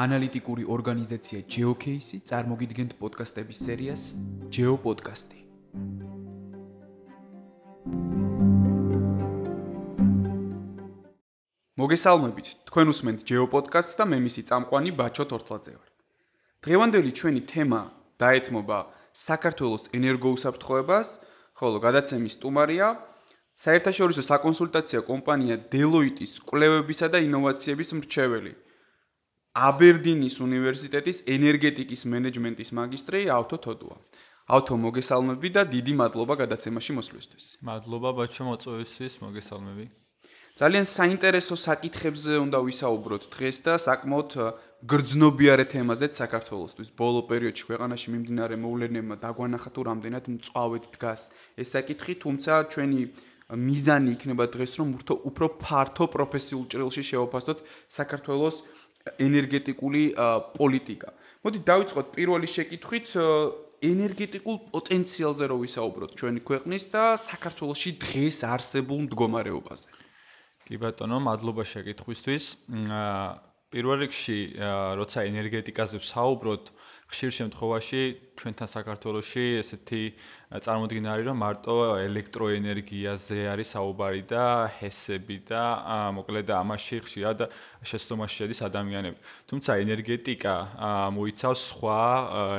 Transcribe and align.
ანალიტიკური 0.00 0.64
ორგანიზაცია 0.74 1.38
GeoCase 1.52 2.18
წარმოგიდგენთ 2.28 2.92
პოდკასტების 3.00 3.58
სერიას 3.66 4.02
GeoPodcast-ი. 4.54 5.40
მოგესალმებით. 11.80 12.46
თქვენ 12.68 12.86
უსმენთ 12.92 13.20
GeoPodcast-ს 13.28 13.98
და 14.00 14.04
მე 14.08 14.18
მისი 14.24 14.42
წამყვანი 14.48 14.90
ბაჩო 15.00 15.24
თორთლაძე 15.32 15.74
ვარ. 15.76 15.90
დღევანდელი 16.64 17.10
ჩვენი 17.18 17.40
თემა 17.52 17.80
დაეთმობა 18.20 18.78
საქართველოს 19.12 19.84
ენერგოუსაფრთხოებას, 19.96 21.08
ხოლო 21.60 21.76
გადაცემის 21.84 22.36
სტუმარია 22.40 22.88
საერთაშორისო 23.64 24.22
საკონსულტაციო 24.32 25.00
კომპანია 25.04 25.56
Deloitte-ის 25.72 26.32
კვლევებისა 26.48 27.06
და 27.12 27.18
ინოვაციების 27.20 27.90
მრჩეველი. 28.00 28.52
აბერდინის 29.50 30.36
უნივერსიტეტის 30.46 31.18
ენერგეტიკის 31.26 32.02
მენეჯმენტის 32.06 32.70
მაგისტრი 32.70 33.20
ავთო 33.34 33.56
თოდუა. 33.66 33.96
ავთო 34.50 34.74
მოგესალმები 34.82 35.48
და 35.54 35.62
დიდი 35.74 35.94
მადლობა 36.00 36.34
გადაცემაში 36.42 36.92
მოსვლისთვის. 36.98 37.44
მადლობა 37.66 38.10
ბაჩო 38.18 38.42
მოწვევისთვის, 38.50 39.12
მოგესალმები. 39.26 39.84
ძალიან 40.60 40.86
საინტერესო 40.86 41.54
საკითხებზე 41.56 42.32
უნდა 42.46 42.58
ვისაუბროთ 42.68 43.22
დღეს 43.34 43.56
და 43.66 43.74
საკმაოდ 43.86 44.30
გრძნობიარე 44.92 45.64
თემაზეც 45.72 46.12
საქართველოსთვის. 46.22 46.88
ბოლო 47.00 47.20
პერიოდში 47.30 47.64
ქვეყანაში 47.70 48.08
მიმდინარე 48.12 48.56
მოვლენებმა 48.64 49.16
დაგვანახა 49.24 49.70
თუ 49.74 49.80
რამდენად 49.90 50.24
მწვავედ 50.34 50.84
დგას 50.94 51.22
ეს 51.60 51.68
საკითხი, 51.74 52.12
თუმცა 52.22 52.52
ჩვენი 52.72 53.00
მიზანი 53.50 54.10
იქნება 54.14 54.44
დღეს 54.54 54.72
რომ 54.78 54.88
უფრო 55.30 55.46
ფართო 55.58 56.04
პროფესიულ 56.14 56.64
ჭრილში 56.70 57.02
შევაფასოთ 57.10 57.58
საქართველოს 57.98 58.56
ენერგეტიკული 59.00 60.02
პოლიტიკა. 60.56 61.08
მოდი 61.40 61.58
დავიწყოთ 61.64 62.06
პირველი 62.16 62.48
შეკითხვით 62.52 63.06
ენერგეტიკულ 63.80 64.56
პოტენციალზე 64.76 65.44
რო 65.48 65.56
ვისაუბროთ 65.64 66.10
ჩვენი 66.20 66.40
ქვეყნის 66.44 66.84
და 66.92 67.04
საქართველოსში 67.16 67.90
დღეს 67.96 68.38
არსებულ 68.44 68.98
მდგომარეობაზე. 69.08 69.88
კი 70.68 70.76
ბატონო, 70.76 71.16
მადლობა 71.16 71.64
შეკითხვისთვის. 71.64 72.44
პირველ 73.72 73.96
რიგში, 74.04 74.38
როცა 75.00 75.18
ენერგეტიკაზე 75.30 75.96
ვსაუბროთ, 76.02 76.64
ხშირ 77.10 77.30
შემთხვევაში 77.34 78.02
ჩვენთან 78.38 78.68
საქართველოში 78.70 79.44
ესეთი 79.60 80.02
წარმოდგენა 80.62 81.08
არის, 81.10 81.26
რომ 81.26 81.38
მარტო 81.42 81.74
ელექტროენერგიაზე 82.06 83.38
არის 83.50 83.68
საუბარი 83.74 84.22
და 84.30 84.44
ჰესები 84.78 85.36
და 85.50 85.62
მოკლედ 86.14 86.48
ამაში 86.54 86.96
ხშირად 87.02 87.38
შეცდომაში 87.82 88.34
შედის 88.40 88.60
ადამიანები. 88.70 89.18
თუმცა 89.50 89.70
ენერგეტიკა 89.82 90.54
მოიცავს 91.18 91.60
სხვა 91.74 92.00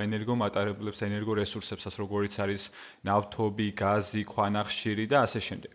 ენერგომატარებლებს, 0.04 1.00
ენერგორესურსებსაც, 1.08 1.94
როგორიც 2.04 2.34
არის 2.44 2.64
ნავთობი, 3.08 3.68
გაზი, 3.72 4.22
ქვანახშირი 4.28 5.06
და 5.08 5.18
ასე 5.26 5.40
შემდეგ. 5.48 5.74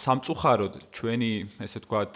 სამწუხაროდ 0.00 0.72
ჩვენი 0.96 1.32
ესე 1.60 1.78
ვთქვათ 1.84 2.12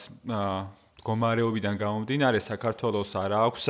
მდგომარეობიდან 1.06 1.76
გამომდინარე 1.78 2.38
საქართველოს 2.42 3.14
არ 3.14 3.32
აქვს 3.38 3.64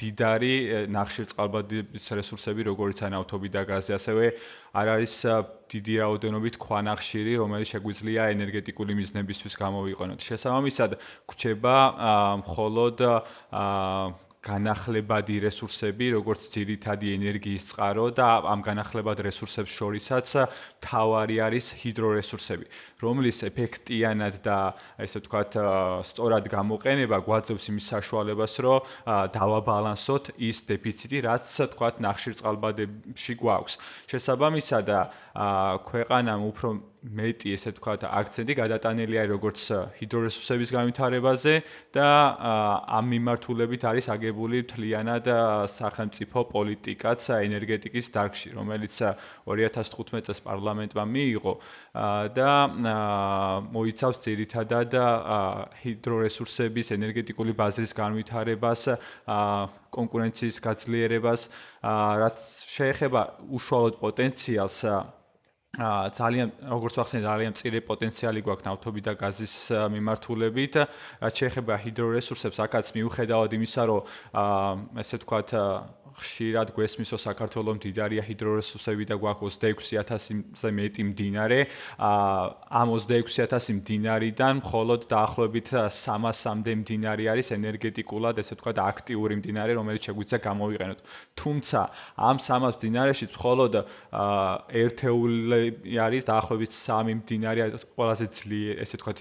დიდარი 0.00 0.54
ნახშირწყალბადების 0.88 2.04
რესურსები, 2.16 2.64
როგორიც 2.64 3.02
ანავთობი 3.04 3.48
და 3.52 3.62
გაზი, 3.68 3.92
ასევე 3.98 4.24
არ 4.72 4.86
არის 4.96 5.14
დიდი 5.68 5.94
რაოდენობით 6.00 6.56
ქვანახშირი, 6.56 7.32
რომელიც 7.44 7.68
შეგვიძლია 7.76 8.22
ენერგეტიკული 8.32 8.92
მიზნებისთვის 9.04 9.54
გამოვიყენოთ. 9.60 10.18
შესაბამისად, 10.32 10.90
გვჩება 11.28 11.76
მხოლოდ 12.40 12.96
აა 13.04 14.27
განახლებადი 14.44 15.36
რესურსები, 15.42 16.14
როგორც 16.14 16.46
ძირითადი 16.54 17.10
ენერგიის 17.18 17.64
წყარო 17.72 18.06
და 18.14 18.28
ამ 18.46 18.62
განახლებად 18.62 19.18
რესურსებს 19.26 19.72
შორისაც 19.74 20.26
თავარი 20.84 21.36
არის 21.42 21.66
ჰიდრორესურსები, 21.82 22.66
რომლის 23.02 23.42
ეფექტიანად 23.50 24.38
და 24.46 24.58
ესე 25.02 25.18
ვთქვათ, 25.18 25.58
სწორად 26.06 26.44
გამოყენება 26.54 27.18
გვაძლევს 27.26 27.66
იმის 27.72 27.86
საშუალებას, 27.92 28.54
რომ 28.62 28.78
დავაბალანსოთ 29.34 30.24
ის 30.38 30.56
დეფიციტი, 30.70 31.18
რაც 31.26 31.42
ვთქვათ, 31.44 31.98
ნახშირწყალბადებში 32.06 33.34
გვაქვს. 33.42 33.74
შესაბამისად, 34.06 34.86
ქვეყანამ 35.88 36.40
უფრო 36.50 36.68
მეტი 37.02 37.52
ესე 37.54 37.70
ვთქვათ 37.72 38.04
აქცენტი 38.08 38.54
გადატანილი 38.58 39.18
არის 39.22 39.30
როგორც 39.30 39.60
ჰიდრორესურსების 39.98 40.70
განვითარებაზე 40.74 41.54
და 41.94 42.08
ამ 42.98 43.04
მიმართულებით 43.14 43.82
არის 43.90 44.06
აგებული 44.14 44.62
მთლიანად 44.66 45.30
სახელმწიფო 45.70 46.38
პოლიტიკაც 46.52 47.20
ენერგეტიკის 47.38 48.06
დარგში 48.18 48.48
რომელიც 48.58 48.94
2015 49.46 50.26
წელს 50.26 50.40
პარლამენტმა 50.42 51.04
მიიღო. 51.14 51.54
და 52.34 52.50
მოიცავს 53.74 54.18
ძირითადად 54.26 54.90
ჰიდრორესურსების 55.82 56.88
ენერგეტიკული 56.98 57.52
ბაზრის 57.54 57.92
განვითარებას 57.94 58.82
კონკურენციის 59.94 60.56
გაძლიერებას 60.66 61.40
რაც 61.82 62.38
შეეხება 62.74 63.22
უშუალოდ 63.54 63.94
პოტენციალს 64.02 64.78
ძალიან 65.76 66.48
როგორც 66.64 66.94
ვახსენე 66.96 67.22
ძალიან 67.28 67.52
წირი 67.52 67.80
პოტენციალი 67.84 68.40
გვაქვს 68.40 68.64
ნავთობი 68.64 69.00
და 69.04 69.12
გაზის 69.20 69.54
მიმართულებით. 69.92 70.74
რაც 71.20 71.34
შეეხება 71.38 71.74
ჰიდრორესურსებს, 71.84 72.58
აქაც 72.64 72.86
მიუხედავად 72.96 73.50
იმისა, 73.52 73.82
რომ 73.84 74.00
ა 74.32 74.44
ესე 74.96 75.20
ვთქვათ 75.20 75.48
ხშირად 76.18 76.72
გვესმისო 76.74 77.16
საქართველოს 77.22 77.78
მდიდარია 77.78 78.22
ჰიდრორესურსები 78.26 79.04
და 79.08 79.16
გვაქვს 79.22 79.56
26000-ზე 79.62 80.70
მეტი 80.78 81.02
მდინარე. 81.10 81.60
ამ 81.98 82.88
26000 82.94 83.78
მდინარიდან 83.78 84.54
მხოლოდ 84.62 85.00
დაახლოებით 85.14 85.68
300-მდე 85.94 86.72
მდინარე 86.82 87.24
არის 87.32 87.48
ენერგეტიკულად, 87.58 88.34
ესე 88.42 88.52
ვთქვათ, 88.58 88.78
აქტიური 88.82 89.34
მდინარე, 89.40 89.72
რომელიც 89.78 90.02
შეგვიძლია 90.10 90.40
გამოვიყენოთ. 90.48 90.98
თუმცა 91.38 91.80
ამ 92.18 92.36
300 92.42 92.76
მდინარეში 92.78 93.26
მხოლოდ 93.32 93.72
ერთეული 94.82 95.96
არის 96.06 96.22
დაახლოებით 96.30 96.70
3 96.74 97.14
მდინარე 97.22 97.62
ყველაზე 97.94 98.26
ძლიერ, 98.38 98.74
ესე 98.82 98.96
ვთქვათ, 98.98 99.18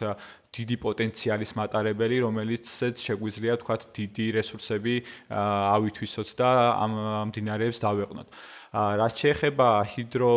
დიდი 0.56 0.75
პოტენციალის 0.84 1.52
მატარებელი, 1.59 2.18
რომელიცაც 2.24 2.96
შეგვიძლია 3.03 3.56
თქვათ 3.62 3.81
დიდი 3.97 4.25
რესურსები 4.38 4.96
ავითვისოთ 5.30 6.30
და 6.40 6.50
ამ 6.85 6.94
მდინარეებს 7.31 7.80
დავეყნოთ. 7.84 8.28
რაც 8.74 9.14
შეეხება 9.24 9.68
ჰიდრო 9.88 10.32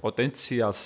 პოტენციალს, 0.00 0.84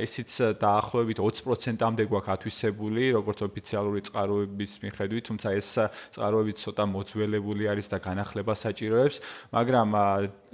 ესიც 0.00 0.30
დაახლოებით 0.56 1.20
20%-ამდე 1.20 2.06
გვაქვს 2.08 2.32
ათვისებული, 2.34 3.12
როგორც 3.12 3.44
ოფიციალური 3.44 4.00
წყაროების 4.08 4.72
მიხედვით, 4.84 5.24
თუმცა 5.28 5.48
ეს 5.52 5.68
წყაროები 6.16 6.52
ცოტა 6.56 6.84
მოძველებული 6.88 7.64
არის 7.68 7.86
და 7.92 7.98
განახლება 8.00 8.54
საჭიროებს, 8.56 9.16
მაგრამ 9.52 9.88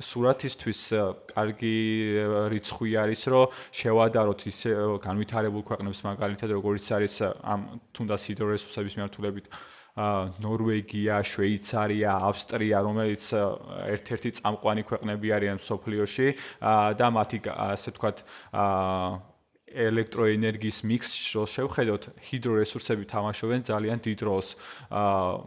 სურათისთვის 0.03 0.81
კარგი 1.31 1.77
რიცხვი 2.51 2.91
არის, 2.99 3.23
რომ 3.31 3.47
შევადაროთ 3.79 4.41
ის 4.51 4.59
განვითარებულ 5.06 5.62
ქვეყნებს 5.71 6.01
მაგალითად, 6.03 6.51
როგორც 6.51 6.85
არის 6.99 7.15
ამ 7.47 7.79
თუნდაც 7.95 8.21
ჰიდრორესურსების 8.27 8.97
მიმართულებით 8.99 9.47
ნორვეგია, 9.94 11.22
შვეიცარია, 11.22 12.10
ავსტრია, 12.27 12.82
რომელიც 12.82 13.25
ერთ-ერთი 13.94 14.31
წამყვანი 14.43 14.82
ქვეყნები 14.91 15.28
არიან 15.38 15.59
სოფლიოში 15.62 16.28
და 16.99 17.06
მათი 17.15 17.38
ასე 17.47 17.94
ვთქვათ 17.94 18.25
ელექტროენერგიის 19.75 20.78
მიქსში 20.87 21.22
რო 21.34 21.44
შევხედოთ, 21.50 22.03
ჰიდრორესურსები 22.27 23.05
თამაშობენ 23.11 23.61
ძალიან 23.70 23.99
დიდ 24.06 24.20
როლს. 24.23 24.49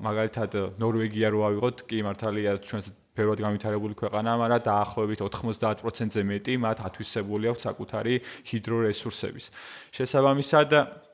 მაგალითად, 0.04 0.52
ნორვეგია 0.80 1.28
რო 1.32 1.40
ავიღოთ, 1.48 1.78
კი 1.88 1.98
მართალია 2.08 2.60
ჩვენს 2.60 2.88
ფეროდ 3.16 3.40
განვითარებული 3.42 3.96
ქვეყანა, 3.98 4.32
მაგრამ 4.38 4.62
დაახლოებით 4.68 5.20
90%-ზე 5.26 6.22
მეტი 6.28 6.54
მათ 6.62 6.78
ათვისებული 6.88 7.46
აქვს 7.52 7.64
საკუთარი 7.66 8.16
ჰიდრორესურსების. 8.52 9.46
შესაბამისად, 9.96 10.70
ა 10.76 11.07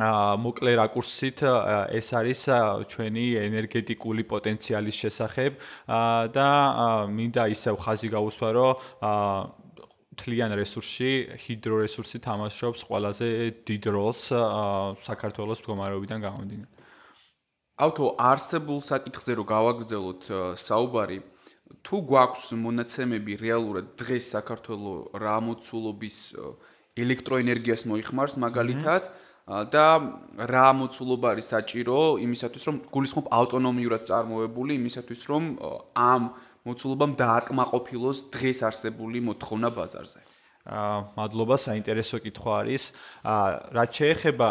მოკლე 0.00 0.72
რაკურსით 0.80 1.44
ეს 1.92 2.08
არის 2.16 2.42
ჩვენი 2.88 3.26
ენერგეტიკული 3.44 4.24
პოტენციალის 4.24 4.96
შესახებ 4.96 5.52
და 6.32 6.48
მინდა 7.12 7.44
ისევ 7.52 7.76
ხაზი 7.76 8.08
გაუსვა 8.08 8.48
რომ 8.56 8.72
თლიან 10.16 10.52
რესურსში 10.56 11.10
ჰიდრორესურსი 11.44 12.18
თამაშობს 12.24 12.80
ყველაზე 12.88 13.28
დიდ 13.68 13.84
როლს 13.96 14.24
საქართველოს 15.08 15.60
მდგომარეობიდან 15.60 16.18
გამომდინარე. 16.24 16.72
ავთო 17.80 18.06
არსებულ 18.20 18.80
საკითხზე 18.84 19.32
რო 19.40 19.44
გავაგრძელოთ 19.48 20.22
საუბარი 20.60 21.18
თუ 21.80 21.96
გვაქვს 22.12 22.44
მონაცემები 22.64 23.32
რეალურად 23.40 23.86
დღეს 23.96 24.24
საქართველოს 24.36 25.16
რა 25.24 25.36
მოცულობის 25.48 26.16
ელექტროენერგიას 27.00 27.82
მოიხმარს 27.88 28.36
მაგალითად 28.44 29.02
და 29.46 29.86
რა 30.38 30.68
მოცულობა 30.78 31.26
არის 31.34 31.46
საჭირო 31.50 31.98
იმისათვის 32.22 32.64
რომ 32.68 32.76
გულისხმობ 32.94 33.26
ავტონომიურად 33.38 34.02
წარმოებული 34.06 34.72
იმისათვის 34.78 35.20
რომ 35.30 35.42
ამ 35.98 36.22
მოცულობამ 36.62 37.12
დააკმაყოფილოს 37.18 38.18
დღეს 38.30 38.58
არსებული 38.70 39.18
მოთხოვნა 39.26 39.68
ბაზარზე. 39.74 40.20
აა 40.62 41.18
მადლობა, 41.18 41.56
საინტერესო 41.58 42.22
კითხვა 42.22 42.52
არის. 42.62 42.82
აა 43.26 43.46
რაც 43.74 43.90
შეეხება 43.98 44.50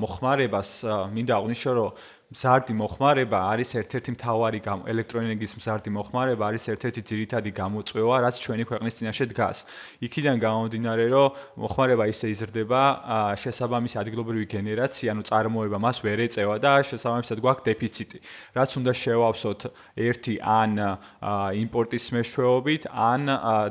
მოხმარებას, 0.00 0.70
მინდა 1.12 1.34
აღნიშნო, 1.36 1.72
რომ 1.76 1.90
მზარდი 2.30 2.74
მოხმარება 2.78 3.38
არის 3.50 3.74
ერთ-ერთი 3.74 4.12
მთავარი 4.14 4.58
ელექტროენერგიის 4.62 5.54
მზარდი 5.58 5.90
მოხმარება 5.90 6.42
არის 6.46 6.64
ერთ-ერთი 6.70 7.02
ძირითადი 7.10 7.50
გამოწვევა, 7.58 8.14
რაც 8.22 8.36
ჩვენი 8.38 8.64
ქვეყნის 8.70 8.94
წინაშე 9.02 9.24
დგას. 9.34 9.58
იქიდან 9.98 10.36
გამომდინარე, 10.38 11.04
რომ 11.10 11.34
მოხმარება 11.58 12.04
ისე 12.06 12.26
იზრდება, 12.30 12.82
შესაბამისი 13.34 13.96
ადგილობრივი 13.98 14.46
გენერაცია, 14.46 15.08
ანუ 15.10 15.22
წარმოება 15.26 15.78
მას 15.82 15.96
ვერ 16.06 16.18
ეწევა 16.30 16.54
და 16.62 16.72
შესაბამისად 16.86 17.38
გვაქვს 17.42 17.66
დეფიციტი. 17.66 18.18
რაც 18.54 18.70
უნდა 18.78 18.92
შევავსოთ 18.94 19.60
ერთი 19.98 20.34
ან 20.38 20.72
იმპორტის 21.66 22.04
მეშვეობით, 22.14 22.82
ან 22.94 23.20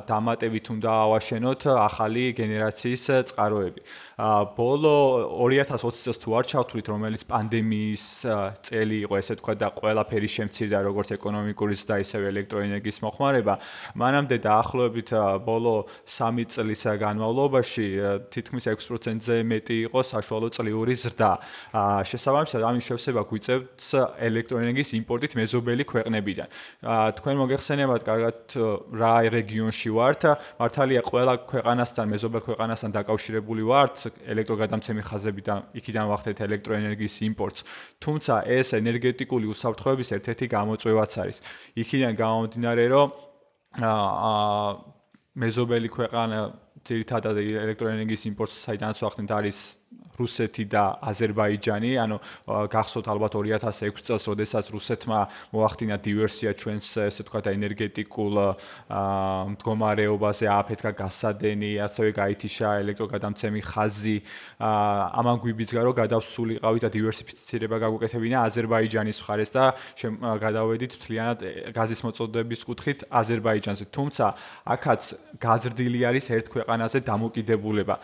დამატებით 0.03 0.65
უნდა 0.75 0.91
ავაშენოთ 1.07 1.61
ახალი 1.79 2.35
გენერაციის 2.35 3.03
წყაროები. 3.31 3.81
ბოლო 4.59 4.95
2020 5.47 6.03
წელს 6.03 6.19
თუ 6.19 6.29
არ 6.35 6.45
ჩავთვლით, 6.51 6.85
რომელიც 6.91 7.23
პანდემიის 7.23 8.03
წელი 8.65 8.97
იყო, 9.05 9.15
ესე 9.19 9.35
თქვა 9.39 9.53
და 9.59 9.67
ყველაფერი 9.75 10.29
შემცირდა 10.29 10.77
როგორც 10.85 11.09
ეკონომიკურის 11.17 11.81
და 11.89 11.95
ისევ 12.03 12.21
ელექტროენერგიის 12.29 12.99
მოხმარება, 13.05 13.53
მანამდე 13.95 14.35
დაახლოებით 14.43 15.09
ბოლო 15.45 15.75
3 16.05 16.45
წლის 16.49 16.81
განმავლობაში 16.99 17.85
თითქმის 18.33 18.65
6%-ზე 18.69 19.35
მეტი 19.45 19.75
იყო 19.89 19.99
საშუალო 19.99 20.47
წლიური 20.55 20.95
ზრდა. 20.95 21.31
შესაბამისად, 22.09 22.61
ამის 22.63 22.83
შევსება 22.89 23.21
გვიწევს 23.29 23.89
ელექტროენერგიის 24.19 24.91
იმპორტით 24.99 25.33
მეზობელი 25.39 25.83
ქვეყნებიდან. 25.89 26.47
თქვენ 27.19 27.35
მოგეხსენებათ, 27.43 28.01
კარგად 28.03 28.39
რა 28.95 29.15
რეგიონში 29.29 29.89
ვართ? 29.93 30.21
მართალია 30.59 31.01
ყველა 31.03 31.33
ქვეყანასთან, 31.49 32.05
მეზობელ 32.09 32.41
ქვეყანასთან 32.47 32.89
დაკავშირებული 32.95 33.63
ვართ 33.63 33.95
ელექტროგადამცემი 34.25 35.01
ხაზებიდან, 35.05 35.59
იქიდან 35.79 36.05
ვახდეთ 36.09 36.37
ელექტროენერგიის 36.49 37.15
იმპორტს. 37.29 37.63
თუმცა 37.99 38.33
ეს 38.45 38.73
ენერგეტიკული 38.79 39.45
უსაფრთხოების 39.53 40.09
ერთ-ერთი 40.17 40.45
გამოწვევაც 40.53 41.11
არის. 41.23 41.37
იქიდან 41.75 42.13
გამომდინარე, 42.19 42.83
რომ 42.93 43.07
აა 43.79 44.69
მეზობელი 45.39 45.89
ქვეყანა 45.93 46.37
ძირითადად 46.83 47.35
ელექტროენერგიის 47.37 48.23
იმპორტს 48.31 48.55
საიდანაც 48.65 48.97
ვახდენთ 49.03 49.31
არის 49.31 49.57
რუსეთი 50.19 50.65
და 50.67 50.99
აზერბაიჯანი, 50.99 51.91
ანუ 52.03 52.17
გახსოვთ 52.45 53.07
ალბათ 53.07 53.33
2006 53.39 54.03
წელს, 54.03 54.23
როდესაც 54.27 54.65
რუსეთმა 54.75 55.19
მოახდინა 55.55 55.95
დივერსია 56.03 56.51
ჩვენს 56.59 56.87
ესე 57.07 57.23
ვთქვათ 57.23 57.45
ენერგეტიკულ 57.55 58.33
მდგომარეობაზე, 59.55 60.45
აფეთქა 60.59 60.91
გასადენი, 60.99 61.71
ასევე 61.87 62.09
გაითიშა 62.19 62.67
ელექტროგადამცემი 62.83 63.61
ხაზი, 63.63 64.17
ამან 64.59 65.37
გვიბიძგა 65.39 65.81
რომ 65.87 65.95
გადავსულიყავით 66.03 66.81
და 66.83 66.89
დივერსიფიცირება 66.99 67.77
გაგვეკეთებინა 67.79 68.37
აზერბაიჯანის 68.49 69.17
მხარეს 69.23 69.49
და 69.55 69.63
გადავედით 70.19 70.91
მთლიანად 70.99 71.39
გაზის 71.71 71.99
მოწოდების 72.03 72.61
კუთხით 72.67 72.99
აზერბაიჯანზე. 73.07 73.85
თუმცა 73.95 74.25
აქაც 74.67 75.01
გაზრდილი 75.39 75.99
არის 76.09 76.25
ერთ 76.35 76.47
ქვეყანაზე 76.53 76.99
დამოკიდებულება. 77.07 77.95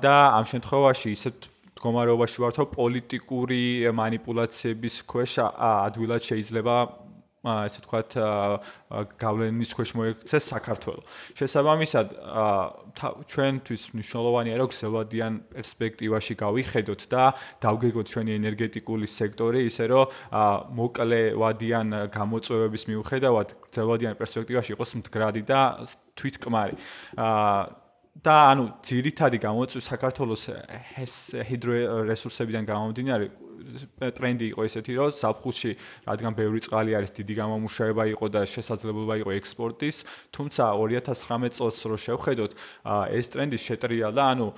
და 0.00 0.14
ამ 0.38 0.44
შემთხვევაში 0.46 1.09
პროვინციაში 1.10 1.18
ისეთ 1.18 1.46
მდგომარეობაში 1.80 2.38
ვართ, 2.42 2.56
რომ 2.60 2.68
პოლიტიკური 2.76 3.62
манипуляციების 3.90 4.96
ქვეშ 5.10 5.32
ადვილად 5.40 6.22
შეიძლება 6.22 6.76
ასე 7.40 7.80
ვთქვათ, 7.80 8.10
გავლენის 9.16 9.72
ქვეშ 9.72 9.90
მოექცეს 9.96 10.44
საქართველო. 10.44 11.00
შესაბამისად, 11.40 12.06
ჩვენთვის 13.32 13.82
მნიშვნელოვანია, 13.96 14.54
რომ 14.60 14.68
გზელვადიან 14.68 15.32
პერსპექტივაში 15.56 16.34
გავიხედოთ 16.36 17.00
და 17.08 17.22
დავგეგოთ 17.64 18.06
ჩვენი 18.12 18.32
ენერგეტიკული 18.36 19.06
სექტორი, 19.08 19.64
ისე 19.72 19.84
რომ 19.88 20.04
მოკლევადიან 20.76 22.12
გამოწვევების 22.12 22.82
მიუხედავად, 22.92 23.48
გზელვადიან 23.72 24.14
პერსპექტივაში 24.20 24.70
იყოს 24.76 24.90
მდგრადი 25.00 25.42
და 25.48 25.60
თვითკმარი. 26.20 26.76
აა 27.16 27.79
და 28.24 28.34
ანუ 28.52 28.64
ძირითადი 28.84 29.38
გამოწვევა 29.40 29.84
საქართველოს 29.86 30.42
ჰიდრორესურსებიდან 31.50 32.64
გამომდინარე 32.68 33.26
ტრენდი 34.16 34.46
იყო 34.52 34.66
ესეთი 34.68 34.92
რომ 34.98 35.14
საფხულში 35.20 35.72
რადგან 36.08 36.32
ბევრი 36.36 36.60
წყალი 36.64 36.96
არის 36.96 37.10
დიდი 37.16 37.34
გამომუშავება 37.40 38.04
იყო 38.14 38.26
და 38.34 38.40
შესაძლებლობა 38.48 39.14
იყო 39.22 39.30
ექსპორტის 39.40 39.96
თუმცა 40.36 40.64
2019 40.80 41.56
წელს 41.60 41.78
რო 41.88 41.96
შევხედოთ 42.06 42.52
ეს 43.20 43.26
ტრენდი 43.32 43.58
შეტრიალდა 43.60 44.22
ანუ 44.32 44.48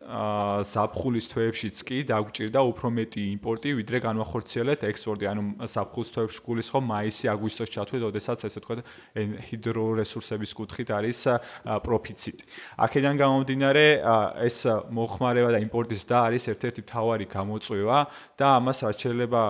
საფხულის 0.00 1.26
თვეებშიც 1.28 1.76
კი 1.84 1.98
დაგვჭირდა 2.08 2.60
უფრო 2.72 2.88
მეტი 2.88 3.20
იმპორტი, 3.36 3.68
ვიდრე 3.76 3.98
განვახორციელეთ 4.00 4.80
ექსპორტი. 4.88 5.24
ანუ 5.28 5.42
საფხულის 5.68 6.10
თვეებში 6.16 6.40
გულისხმობ 6.40 6.84
მაისი, 6.88 7.24
აგვისტოს 7.28 7.68
ჩათვლით, 7.68 8.02
ოდესაც 8.08 8.38
ესე 8.48 8.60
თქვა 8.64 8.74
ჰიდრორესურსების 9.52 10.50
კუთხით 10.56 10.88
არის 10.96 11.20
პროფიციტი. 11.84 12.44
აქედან 12.80 13.14
გამომდინარე, 13.20 13.84
ეს 14.48 14.56
მოხმარება 14.88 15.50
და 15.52 15.58
იმპორტის 15.68 16.02
და 16.08 16.16
არის 16.32 16.48
ერთ-ერთი 16.48 16.80
მთავარი 16.88 17.26
გამოწვევა 17.28 17.98
და 18.40 18.46
ამას 18.56 18.78
რაც 18.88 18.96
შეიძლება 19.04 19.42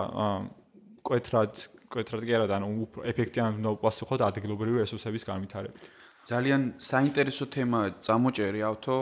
კვეთრად 1.06 1.52
კვეთრად 1.91 2.23
კი 2.23 2.32
არა 2.38 2.47
და 2.47 2.55
ანუ 2.58 2.69
ეფექტიანად 3.02 3.67
უპასუხოთ 3.79 4.20
ადგილობრივი 4.23 4.82
რესურსების 4.82 5.26
განვითარებით. 5.26 5.85
ძალიან 6.23 6.62
საინტერესო 6.79 7.44
თემა 7.50 7.81
წამოჭერი 7.99 8.61
ავთო 8.62 8.97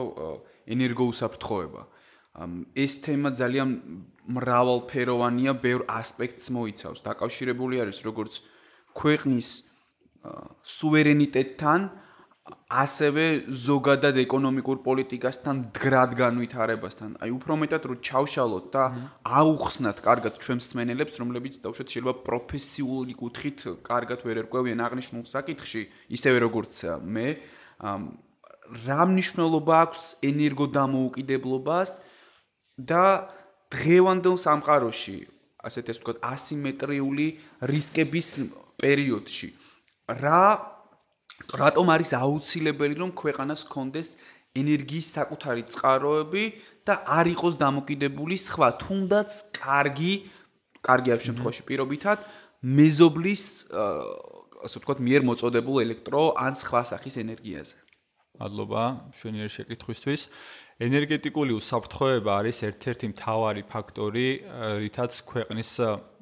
ენერგოუსაფრთხოება. 0.69 1.82
ეს 2.76 2.93
თემა 3.03 3.31
ძალიან 3.35 3.70
მრავალფეროვანია, 4.29 5.53
ბევრ 5.59 5.82
ასპექტს 5.88 6.47
მოიცავს. 6.55 7.00
დაკავშირებული 7.03 7.75
არის 7.82 7.99
როგორც 8.05 8.32
ქვეყნის 8.94 9.49
სუვერენიტეტთან, 10.62 11.81
ასევე 12.69 13.25
ზოგადად 13.49 14.17
ეკონომიკურ 14.25 14.81
პოლიტიკასთან 14.85 15.56
დგრად 15.76 16.11
განვითარებასთან. 16.20 17.11
აი 17.20 17.31
უფრო 17.37 17.53
მეტად 17.65 17.82
რო 17.88 17.94
ჩავშალოთ 18.09 18.65
და 18.73 18.85
აუხსნათ 19.25 19.98
კარგად 20.05 20.34
ჩვენს 20.41 20.65
მსმენელებს, 20.69 21.15
რომლებიც 21.20 21.55
დაუშვათ 21.65 21.89
შეიძლება 21.93 22.15
პროფესიული 22.29 23.15
კუთხით 23.20 23.58
კარგად 23.84 24.20
ვერ 24.25 24.37
ერკვევიან 24.44 24.81
აღნიშნულ 24.84 25.25
საკითხში, 25.29 25.82
ისევე 26.13 26.39
როგორც 26.44 26.72
მე, 27.05 27.29
რა 28.87 29.03
მნიშვნელობა 29.10 29.75
აქვს 29.84 30.03
ენერგოდამოუკიდებლობას 30.29 31.91
და 32.79 33.05
დღევანდელ 33.72 34.37
სამყაროში, 34.39 35.19
ასეთ 35.65 35.84
ეს 35.93 35.98
ვთქვათ, 36.01 36.19
ასიმეტრიული 36.25 37.27
რისკების 37.72 38.29
პერიოდში. 38.81 39.48
რა 40.08 40.43
რატომ 41.39 41.87
არის 41.94 42.10
აუცილებელი 42.19 42.94
რომ 42.98 43.10
ქვეყანას 43.15 43.63
კონდეს 43.70 44.08
ენერგიის 44.58 45.06
საკუთარი 45.17 45.63
წყაროები 45.70 46.44
და 46.82 46.94
არ 47.05 47.27
იყოს 47.34 47.55
დამოკიდებული 47.63 48.37
სხვა 48.43 48.69
თუნდაც 48.82 49.31
კარგი 49.55 50.15
კარგი 50.82 51.08
ამ 51.15 51.20
შემთხვევაში 51.27 51.63
პირობითად 51.69 52.19
მეზობლის 52.79 53.44
ასე 54.67 54.77
ვთქვათ 54.81 54.98
მიერ 55.06 55.22
მოწოდებულ 55.31 55.77
ელექტრო 55.87 56.22
ან 56.34 56.58
სხვა 56.58 56.82
სახის 56.91 57.15
ენერგიაზე. 57.22 57.87
მადლობა 58.38 58.82
შვენიერ 59.18 59.50
შეკითხვისთვის. 59.54 60.22
ენერგეტიკული 60.78 61.52
უსაფრთხოება 61.58 62.30
არის 62.38 62.58
ერთ-ერთი 62.70 63.06
მთავარი 63.10 63.62
ფაქტორი, 63.66 64.28
რითაც 64.78 65.12
ქვეყნის 65.26 65.70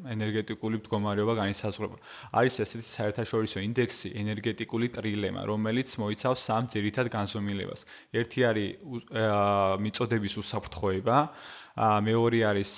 ენერგეტიკული 0.05 0.77
მდგომარეობა 0.85 1.35
განისაზღვრება. 1.41 1.97
არის 2.37 2.55
ესეთი 2.61 2.85
საერთაშორისო 2.85 3.59
ინდექსი 3.65 4.09
ენერგეტიკული 4.13 4.87
ტრილემა, 4.93 5.41
რომელიც 5.49 5.89
მოიცავს 5.97 6.41
სამ 6.45 6.69
ძირითად 6.69 7.07
განზომილებას. 7.09 7.81
ერთი 8.13 8.41
არის 8.45 8.69
მიწოდების 9.81 10.35
უსაფრთხოება, 10.37 11.17
მეორე 11.77 12.41
არის 12.49 12.71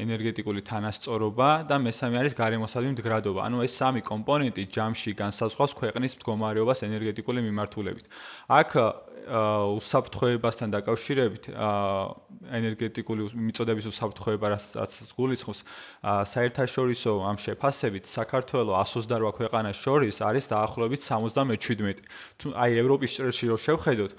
ენერგეტიკული 0.00 0.64
თანასწორობა 0.64 1.68
და 1.68 1.76
მესამე 1.76 2.16
არის 2.24 2.32
გარემოსადმი 2.40 2.90
მდგრადობა. 2.96 3.40
ანუ 3.44 3.56
ეს 3.68 3.72
სამი 3.76 4.00
კომპონენტი 4.00 4.62
ჯამში 4.72 5.12
განსაზღვრავს 5.12 5.72
ქვეყნის 5.76 6.12
მდგომარეობას 6.16 6.78
ენერგეტიკული 6.88 7.40
მიმართულებით. 7.44 8.06
აქ 8.48 8.70
უსაფრთხოებასთან 9.76 10.68
დაკავშირებით 10.70 11.44
ენერგეტიკული 12.46 13.22
მიწოდების 13.34 13.86
უსაფრთხოება 13.90 14.46
რაც 14.54 14.64
გულისხმობს 15.18 15.60
საერთაშორისო 16.30 16.65
საერთაშორისო 16.66 17.12
ამ 17.22 17.36
შეფასებით 17.38 18.04
საქართველოს 18.10 18.90
128 18.90 19.38
ქვეყანას 19.38 19.76
შორის 19.78 20.16
არის 20.26 20.44
დაახლოებით 20.50 21.00
77. 21.06 22.02
თუ 22.42 22.46
აი 22.58 22.70
ევროპის 22.82 23.10
ჭრილში 23.16 23.46
რო 23.50 23.56
შევხედოთ, 23.66 24.12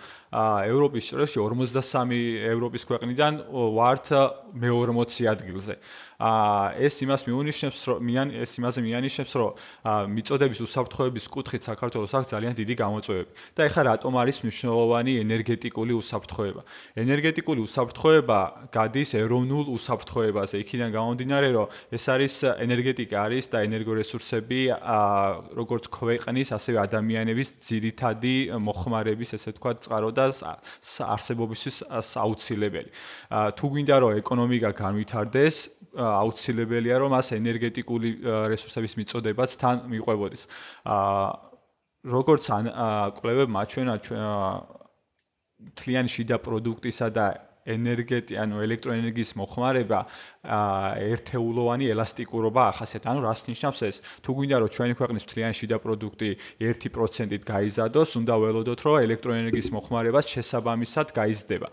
ევროპის 0.72 1.04
ჭრილში 1.12 1.38
53 1.44 2.22
ევროპის 2.54 2.84
ქვეყნიდან 2.88 3.34
ვართ 3.52 4.06
მე-40 4.56 5.28
ადგილზე. 5.28 5.74
ა 6.18 6.74
ეს 6.82 6.98
იმას 7.06 7.30
მიუნიშნებს 7.30 7.82
რომ 7.94 7.98
მიან 8.02 8.28
ეს 8.42 8.52
იმაზე 8.58 8.82
მიანიშნებს 8.82 9.34
რომ 9.38 9.52
მიწოდების 10.18 10.60
უსაფრთხოების 10.66 11.26
კუთხით 11.30 11.62
საქართველოს 11.70 12.14
აქვს 12.18 12.30
ძალიან 12.34 12.54
დიდი 12.58 12.74
გამოწვევები. 12.74 13.32
და 13.54 13.62
ეხლა 13.70 13.82
რატომ 13.94 14.14
არის 14.18 14.38
მნიშვნელოვანი 14.42 15.14
ენერგეტიკული 15.22 15.94
უსაფრთხოება? 15.94 16.62
ენერგეტიკული 16.98 17.60
უსაფრთხოება 17.70 18.40
გადის 18.74 19.10
ეროვნულ 19.14 19.66
უსაფრთხოებაზე. 19.78 20.56
იქიდან 20.58 20.90
გამომდინარე 20.98 21.50
რომ 21.54 21.68
ეს 21.94 22.04
არის 22.10 22.34
ენერგეტიკა 22.66 23.18
არის 23.22 23.46
და 23.54 23.58
ენერგორესურსები 23.70 24.62
როგორც 25.54 25.84
ქვეყნის 25.94 26.48
ასევე 26.58 26.78
ადამიანების 26.82 27.50
ძირითადი 27.62 28.36
მოხმარების 28.58 29.30
ესე 29.38 29.54
თქვა 29.54 29.72
წყარო 29.86 30.10
და 30.18 30.26
არსებობისთვის 31.14 31.78
აუცილებელი. 31.94 32.90
თუ 33.54 33.66
გვინდა 33.70 33.96
რომ 34.02 34.12
ეკონომიკა 34.18 34.70
განვითარდეს 34.74 35.78
აუცილებელია 36.24 36.96
რომ 37.02 37.10
მას 37.18 37.28
ენერგეტიკული 37.38 38.10
რესურსების 38.54 38.94
მიწოდებაც 39.00 39.50
თან 39.62 39.76
მიყვებოდეს. 39.92 40.44
აა 40.86 41.48
როგორც 42.08 42.44
ან 42.54 42.66
კვლევებმა 43.18 43.62
ჩვენა 43.68 43.96
თლიანი 45.78 46.10
შიდა 46.14 46.38
პროდუქტისა 46.46 47.08
და 47.12 47.26
ენერგეტი 47.68 48.38
ანუ 48.40 48.62
ელექტროენერგიის 48.64 49.32
მოხმარება 49.42 50.00
ერთეულოვანი 51.04 51.90
ელასტიკურობა 51.92 52.62
ახასიათებს. 52.72 53.12
ანუ 53.12 53.22
რას 53.28 53.42
ნიშნავს 53.52 53.80
ეს? 53.90 53.96
თუ 54.24 54.32
გვინდა 54.38 54.58
რომ 54.64 54.70
ჩვენი 54.72 54.94
ქვეყნის 54.96 55.24
თლიანი 55.28 55.56
შიდა 55.60 55.78
პროდუქტი 55.84 56.30
1%-ით 56.64 57.44
გაიზარდოს, 57.44 58.10
უნდა 58.24 58.34
ველოდოთ 58.40 58.80
რომ 58.88 58.96
ელექტროენერგიის 59.04 59.70
მოხმარებას 59.76 60.26
შესაბამისად 60.32 61.08
გაიზრდება. 61.12 61.68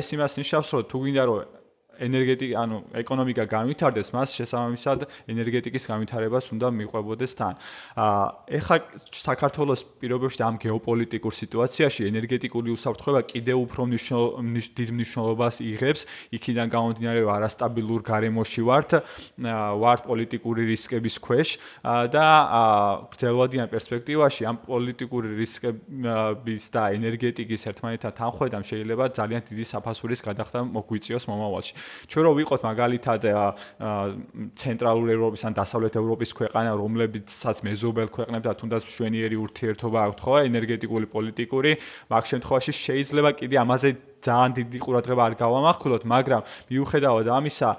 ეს 0.00 0.06
იმას 0.16 0.32
ნიშნავს 0.40 0.68
რომ 0.72 0.82
თუ 0.88 0.96
გვინდა 0.96 1.22
რომ 1.28 1.57
ენერგეტიკა, 1.98 2.54
ანუ 2.62 2.76
ეკონომიკა 3.02 3.44
განვითარდეს, 3.50 4.12
მას 4.14 4.28
შესაბამისად 4.38 5.06
ენერგეტიკის 5.28 5.84
განვითარებას 5.90 6.44
უნდა 6.54 6.68
მიყვებოდეს 6.78 7.32
თან. 7.38 7.54
აა 7.98 8.26
ეხლა 8.58 8.76
საქართველოს 9.12 9.80
პირობებში 10.00 10.40
ამ 10.48 10.56
გეოპოლიტიკურ 10.62 11.32
სიტუაციაში 11.42 12.02
ენერგეტიკული 12.08 12.68
უსაფრთხოება 12.76 13.22
კიდევ 13.32 13.56
უფრო 13.66 13.82
დიდ 14.78 14.88
მნიშვნელობას 14.94 15.54
იღებს, 15.62 16.02
იქიდან 16.32 16.66
გამომდინარე, 16.72 17.18
რომ 17.24 17.32
არასტაბილურ 17.38 18.00
გარემოში 18.06 18.62
ვართ, 18.68 18.90
ვართ 19.38 20.00
პოლიტიკური 20.08 20.62
რისკების 20.72 21.16
ქვეშ 21.18 21.48
და 22.14 22.26
გრძელვადიან 23.12 23.68
პერსპექტივაში 23.72 24.42
ამ 24.48 24.56
პოლიტიკური 24.66 25.28
რისკების 25.38 26.64
და 26.74 26.82
ენერგეტიკის 26.98 27.62
ერთმანეთთან 27.70 28.12
თანხვედამ 28.18 28.62
შეიძლება 28.68 29.04
ძალიან 29.18 29.42
დიდი 29.50 29.64
საფასურის 29.72 30.20
გადახდა 30.28 30.58
მოგვიწიოს 30.76 31.24
მომავალში. 31.28 31.72
ჩვენ 32.08 32.22
რო 32.28 32.32
ვიყოთ 32.38 32.60
მაგალითად 32.68 33.20
ცენტრალურ 34.58 35.08
ევროპის 35.16 35.42
ან 35.48 35.52
დასავლეთ 35.58 35.94
ევროპის 36.00 36.30
ქვეყანა, 36.38 36.70
რომლებიცაც 36.82 37.56
მეზობელ 37.68 38.08
ქვეყნებთან 38.16 38.54
თუნდაც 38.58 38.82
მშვენიერი 38.88 39.36
ურთიერთობა 39.44 39.98
აქვთ 40.08 40.20
ხო 40.24 40.34
ენერგეტიკული 40.48 41.06
პოლიტიკური, 41.14 41.70
მაგ 42.12 42.22
შემთხვევაში 42.32 42.72
შეიძლება 42.84 43.30
კიდე 43.38 43.56
ამაზე 43.64 43.88
ძალიან 44.22 44.52
დიდი 44.58 44.78
ყურადღება 44.82 45.22
არ 45.28 45.34
გავამახვილოთ, 45.38 46.02
მაგრამ 46.08 46.42
მიუხედავად 46.70 47.26
ამისა, 47.38 47.70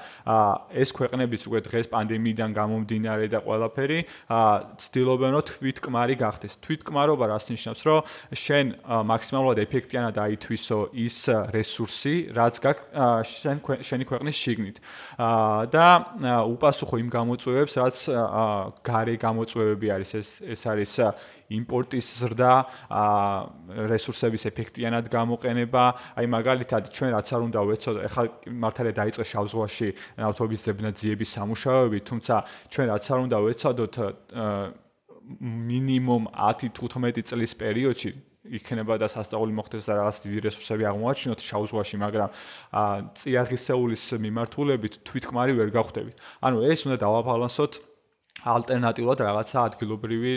ეს 0.74 0.90
ქვეყნებიც 0.96 1.42
უკვე 1.50 1.60
დღეს 1.68 1.86
პანდემიიდან 1.94 2.50
გამომდინარე 2.56 3.26
და 3.34 3.40
ყველაფერი, 3.44 4.00
ცდილობენ 4.80 5.32
რომ 5.36 5.44
თვითკმარი 5.50 6.16
გახდეს. 6.20 6.54
თვითკმარობა 6.64 7.26
რას 7.30 7.46
ნიშნავს, 7.54 7.82
რომ 7.88 8.00
შენ 8.34 8.66
მაქსიმალურად 8.88 9.58
ეფექტიანად 9.66 10.16
აითვისო 10.16 10.80
ის 10.94 11.18
რესურსი, 11.54 12.16
რაც 12.36 12.56
გაქვს 12.64 13.28
შენ 13.30 13.58
შენი 13.84 14.04
ქვეყნის 14.10 14.36
შიგნით. 14.36 14.78
და 15.70 15.88
უპასუხო 16.48 16.96
იმ 17.04 17.10
გამოწვევებს, 17.10 17.74
რაც 17.80 17.98
გარე 18.84 19.16
გამოწვევები 19.20 19.88
არის, 19.96 20.10
ეს 20.20 20.30
ეს 20.44 20.62
არის 20.66 20.92
იმპორტის 21.50 22.08
ზრდა, 22.22 22.54
აა 22.94 23.88
რესურსების 23.90 24.44
ეფექტიანად 24.50 25.10
გამოყენება, 25.10 25.84
აი 26.20 26.26
მაგალითად 26.30 26.84
ჩვენ 26.94 27.10
რაც 27.18 27.28
არ 27.34 27.42
უნდა 27.50 27.60
ვეცოდოთ, 27.70 28.02
ეხლა 28.06 28.24
მართალია 28.64 28.94
დაიწყე 29.02 29.26
შავზღვაში 29.34 29.90
ავტობუსის 30.30 30.66
ზებნაძიების 30.70 31.30
სამუშაოები, 31.40 32.00
თუმცა 32.10 32.36
ჩვენ 32.70 32.86
რაც 32.94 33.06
არ 33.10 33.20
უნდა 33.26 33.38
ვეცოდოთ 33.50 33.96
მინიმუმ 35.40 36.24
10-15 36.34 37.30
წლის 37.30 37.54
პერიოდში 37.54 38.12
იქნება 38.50 38.98
და 38.98 39.08
სასწაული 39.12 39.54
მოხდეს 39.54 39.86
და 39.90 39.94
რაღაც 40.00 40.18
დიდი 40.26 40.40
რესურსები 40.48 40.84
აღმოაჩინოთ 40.90 41.44
შავზღვაში, 41.44 41.96
მაგრამ 42.02 42.30
აა 42.82 42.96
წიაღისეულის 43.20 44.04
მიმართულებით 44.26 44.94
თვითკმარი 45.06 45.54
ვერ 45.60 45.70
გავხდებით. 45.76 46.16
ანუ 46.42 46.58
ეს 46.66 46.80
უნდა 46.88 46.98
დავაბალანსოთ 47.04 47.74
ალტერნატიულად 48.46 49.20
რაღაცა 49.26 49.58
ადგილობრივი 49.70 50.34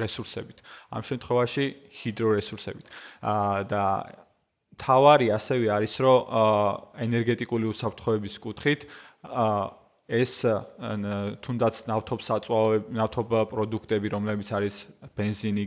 რესურსებით. 0.00 0.58
ამ 0.92 1.02
შემთხვევაში 1.08 1.64
ჰიდრორესურსებით. 2.00 2.86
აა 3.22 3.62
და 3.68 3.84
თავარი 4.78 5.26
ასევე 5.30 5.66
არის, 5.70 5.94
რომ 6.02 6.18
ენერგეტიკული 7.06 7.64
უსაფრთხოების 7.70 8.34
კუთხით 8.42 8.80
აა 9.24 9.84
ეს 10.04 10.44
თუნდაც 11.40 11.78
ნავთობსაწვავები, 11.88 12.92
ნავთობ 12.92 13.30
პროდუქტები, 13.48 14.08
რომლებიც 14.12 14.48
არის 14.52 14.74
бенზინი, 15.16 15.64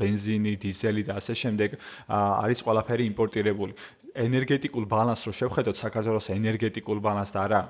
ბენზინი, 0.00 0.52
დიზელი 0.56 1.02
და 1.04 1.20
ასე 1.20 1.34
შემდეგ, 1.36 1.76
არის 2.08 2.64
ყველაფერი 2.64 3.04
იმპორტირებული. 3.12 3.76
ენერგეტიკულ 4.14 4.84
ბალანსს 4.86 5.26
რო 5.26 5.32
შევხედოთ 5.34 5.76
საქართველოს 5.78 6.30
ენერგეტიკულ 6.34 6.98
ბალანსს 7.02 7.34
და 7.34 7.40
არა 7.44 7.60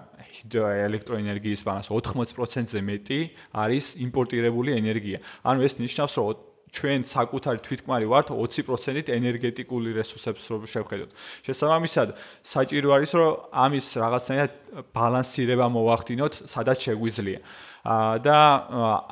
ელექტროენერგიის 0.84 1.62
ბალანსს 1.64 1.92
80%-ზე 1.94 2.80
მეტი 2.84 3.20
არის 3.64 3.86
იმპორტირებული 4.04 4.76
ენერგია. 4.76 5.18
ანუ 5.48 5.64
ეს 5.64 5.80
ნიშნავს 5.80 6.14
რომ 6.20 6.52
ჩვენ 6.74 7.06
საკუთარი 7.06 7.60
თვითკმარი 7.62 8.06
ვართ 8.10 8.34
20%-ით 8.34 9.08
ენერგეტიკული 9.14 9.94
რესურსებს 9.94 10.42
რო 10.50 10.66
შევხედოთ. 10.66 11.10
შესაბამისად, 11.46 12.08
საჭირო 12.42 12.88
არის 12.98 13.12
რომ 13.14 13.30
ამის 13.54 13.86
რაღაცნაირად 14.02 14.52
ბალანსირება 14.90 15.66
მოვახდინოთ, 15.70 16.34
სადაც 16.50 16.78
შეგვიძლია. 16.86 17.40
და 17.84 18.38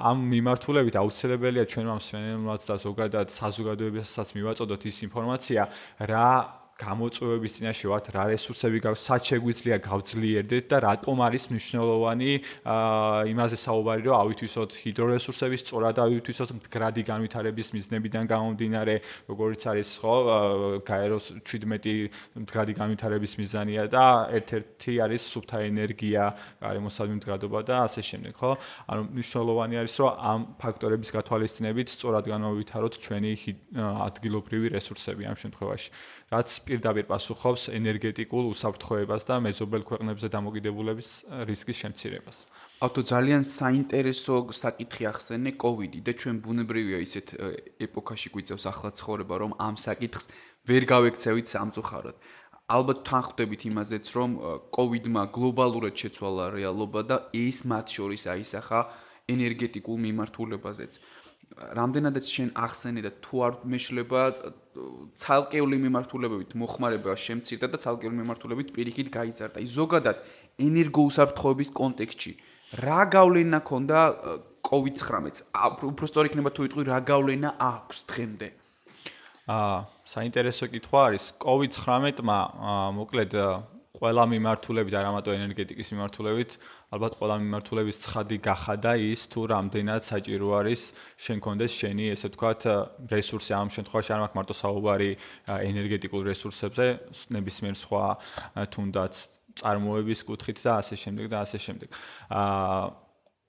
ამ 0.01 0.19
მიმართულებით 0.33 0.97
აუცილებელია 0.97 1.65
ჩვენ 1.69 1.87
ამ 1.93 2.01
სვენელმაც 2.01 2.63
და 2.67 2.75
ზოგადად 2.81 3.29
საზოგადოებასაც 3.29 4.29
მივაწოდოთ 4.33 4.83
ის 4.89 4.97
ინფორმაცია, 5.07 5.63
რა 6.09 6.62
გამოწვევების 6.81 7.53
წინაშე 7.57 7.87
ვართ, 7.93 8.07
რა 8.17 8.25
რესურსები 8.33 8.79
გაქვს, 8.83 9.03
სად 9.07 9.23
შეგვიძლია 9.29 9.77
გავძლიერდეთ 9.85 10.65
და 10.73 10.77
რატომ 10.83 11.17
არის 11.27 11.45
მნიშვნელოვანი 11.53 12.31
აა 12.65 13.21
იმაზე 13.33 13.57
საუბარი, 13.61 14.03
რომ 14.09 14.17
ავითვისოთ 14.23 14.71
ჰიდრორესურსების 14.83 15.61
სწორად 15.63 15.97
ავითვისოთ 16.03 16.51
მდგრადი 16.59 17.03
განვითარების 17.13 17.69
მიზნებიდან 17.77 18.25
გამომდინარე, 18.33 18.95
როგორიც 19.29 19.63
არის 19.73 19.89
ხო, 20.01 20.15
გაეროს 20.89 21.27
17 21.45 22.09
მდგრადი 22.41 22.73
განვითარების 22.81 23.33
მიზანია 23.43 23.83
და 23.93 24.05
ერთ-ერთი 24.39 24.93
არის 25.07 25.23
სუფთა 25.29 25.59
ენერგია, 25.69 26.23
გარემოსადმი 26.63 27.15
მდგრადობა 27.21 27.61
და 27.69 27.77
ასე 27.87 28.01
შემდეგ, 28.01 28.33
ხო? 28.41 28.53
ანუ 28.89 29.03
მნიშვნელოვანი 29.13 29.75
არის, 29.83 29.95
რომ 30.01 30.11
ამ 30.33 30.41
ფაქტორების 30.59 31.11
გათვალისწინებით 31.17 31.89
სწორად 31.93 32.25
განავითაროთ 32.33 32.95
ჩვენი 33.03 33.33
ადგილობრივი 34.09 34.69
რესურსები 34.77 35.23
ამ 35.29 35.37
შემთხვევაში. 35.37 35.91
რაც 36.33 36.49
პირდაპირ 36.65 37.05
პასუხობს 37.13 37.69
ენერგეტიკულ 37.77 38.47
უსაფრთხოებას 38.53 39.27
და 39.29 39.37
მეზობელ 39.45 39.83
ქვეყნებზე 39.85 40.29
დამოკიდებულების 40.33 41.09
რისკის 41.49 41.77
შემცირებას. 41.83 42.37
ავტო 42.81 43.01
ძალიან 43.13 43.43
საინტერესო 43.45 44.37
საკითხი 44.49 45.05
ახსენე 45.13 45.51
კოვიდი 45.61 46.01
და 46.07 46.13
ჩვენ 46.17 46.37
ბუნებრივია 46.47 46.99
ისეთ 47.05 47.27
ეპოქაში 47.85 48.29
გვიწევს 48.33 48.65
ახლა 48.73 48.91
ცხოვრება, 48.97 49.35
რომ 49.45 49.53
ამ 49.61 49.77
საკითხს 49.77 50.25
ვერ 50.69 50.83
გავექცევით 50.89 51.47
სამწუხაროდ. 51.53 52.17
ალბათ 52.73 52.99
თანხდებით 53.05 53.63
იმაზეც, 53.69 54.07
რომ 54.17 54.31
კოვიდმა 54.73 55.23
გლობალურად 55.37 55.95
შეცვალა 56.01 56.45
რეალობა 56.57 57.01
და 57.13 57.17
ეს 57.37 57.59
მათ 57.69 57.87
შორის 57.93 58.23
აისახა 58.33 58.81
ენერგეტიკულ 59.29 59.97
მიმართულებაზეც. 60.07 60.93
რამდენადაც 61.53 62.27
შენ 62.33 62.49
ახსენე 62.57 63.01
და 63.05 63.11
თუ 63.25 63.43
არ 63.47 63.53
მეშლება 63.73 64.21
ცალკეული 65.21 65.77
მიმართულებებით 65.85 66.55
მოხმარება 66.57 67.13
შემცირდა 67.13 67.67
და 67.73 67.79
ცალკეული 67.83 68.17
მიმართულებით 68.23 68.73
პირიქით 68.73 69.09
გაიზარდა. 69.13 69.61
აი 69.61 69.69
ზოგადად 69.69 70.17
ენერგოუსაფრთხოების 70.67 71.71
კონტექსტში 71.77 72.33
რა 72.83 73.01
გავლენა 73.13 73.61
ქონდა 73.69 74.01
COVID-19-ს? 74.65 75.53
უფრო 75.93 76.05
სწორი 76.09 76.33
იქნება 76.33 76.51
თუ 76.57 76.61
ვიტყვი 76.65 76.83
რა 76.89 76.99
გავლენა 77.05 77.51
აქვს 77.61 77.99
დღემდე? 78.09 78.49
აა, 79.53 79.79
საინტერესო 80.07 80.67
კითხვა 80.73 81.01
არის. 81.11 81.25
COVID-19-მა 81.43 82.39
მოკლედ 82.97 83.33
ყველა 84.03 84.25
მიმართულებით, 84.35 84.95
არ 84.99 85.07
ამათო 85.15 85.31
ენერგეტიკის 85.39 85.89
მიმართულებით, 85.95 86.51
ალბათ 86.91 87.13
ყველა 87.23 87.37
მიმართულების 87.39 87.97
ცხადი 88.03 88.37
გახადა 88.43 88.93
ის 88.99 89.21
თუ 89.31 89.41
რამდენად 89.53 90.03
საჭირო 90.03 90.49
არის 90.59 90.81
შენ 91.23 91.39
კონდეს 91.39 91.73
შენი 91.79 92.05
ესე 92.11 92.27
ვთქვათ 92.35 92.61
რესურსი 93.15 93.53
ამ 93.55 93.71
შემთხვევაში 93.71 94.11
არ 94.11 94.21
მაქვს 94.27 94.39
მარტო 94.43 94.55
საუბარი 94.59 95.11
ენერგეტიკულ 95.71 96.23
რესურსებზე, 96.35 96.87
ნებისმიერ 97.31 97.77
სხვა 97.79 98.05
თუნდაც 98.75 99.15
წარმოების 99.63 100.21
კუთხით 100.27 100.59
და 100.67 100.73
ასე 100.83 100.97
შემდეგ 100.99 101.27
და 101.31 101.39
ასე 101.47 101.59
შემდეგ. 101.63 101.89
აა 102.33 102.85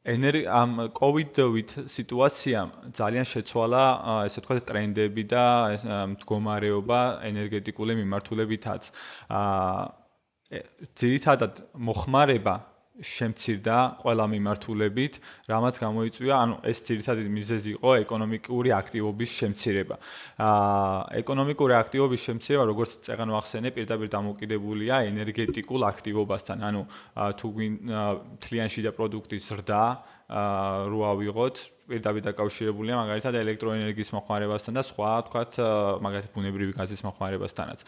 ენერი 0.03 0.41
ამ 0.51 0.71
კოვიდობით 0.91 1.87
სიტუაციამ 1.87 2.69
ძალიან 2.91 3.25
შეცვალა 3.33 3.83
ესე 4.27 4.43
ვთქვათ 4.43 4.65
ტრენდები 4.67 5.23
და 5.31 5.45
მდგომარეობა 6.13 7.01
ენერგეტიკული 7.31 7.95
მიმართულებითაც. 8.03 8.91
აა 9.31 10.02
ძირითადად 10.99 11.63
მოხმარება 11.73 12.55
შემცირდა 13.01 14.05
ყველა 14.05 14.25
მიმართულებით, 14.29 15.13
რამაც 15.49 15.75
გამოიწვია, 15.81 16.33
ანუ 16.37 16.55
ეს 16.69 16.77
ძირითადად 16.85 17.25
მიზეზი 17.25 17.69
იყო 17.73 17.91
ეკონომიკური 18.05 18.69
აქტივობის 18.69 19.31
შემცირება. 19.33 19.95
აა 20.37 21.17
ეკონომიკური 21.25 21.73
აქტივობის 21.73 22.21
შემცირება, 22.21 22.63
როგორც 22.69 22.91
წეგანო 23.01 23.33
ახსენე, 23.41 23.73
პირდაპირ 23.73 24.07
დამოკიდებულია 24.13 24.95
ენერგეტიკულ 25.09 25.81
აქტივობასთან. 25.89 26.57
ანუ 26.69 26.81
თუ 27.17 27.47
თლიანში 28.45 28.81
და 28.85 28.91
პროდუქტის 28.93 29.41
ზრდა 29.49 29.81
აა 30.29 30.85
რო 30.93 30.99
ავიღოთ, 31.17 31.55
პირდაპირ 31.89 32.21
დაკავშირებულია 32.29 32.93
მაგალითად 32.93 33.33
ელექტროენერგიის 33.41 34.09
მოხმარებასთან 34.13 34.73
და 34.77 34.83
სხვა, 34.85 35.11
თქვათ, 35.27 35.51
მაგალითად 35.97 36.31
ბუნებრივი 36.31 36.73
გაზის 36.77 37.01
მოხმარებასთანაც. 37.09 37.79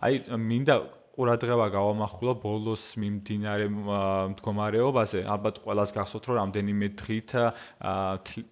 აი, 0.00 0.14
მინდა 0.38 1.01
ყურადღება 1.12 1.66
გავამახვილო 1.68 2.32
ბოლოს 2.40 2.82
მიმდინარე 2.96 3.66
მდგომარეობაზე. 4.32 5.20
ალბათ 5.28 5.60
ყველას 5.60 5.90
გახსოვთ, 5.92 6.24
რომ 6.32 6.36
რამდენიმე 6.40 6.86
დღით 6.96 7.30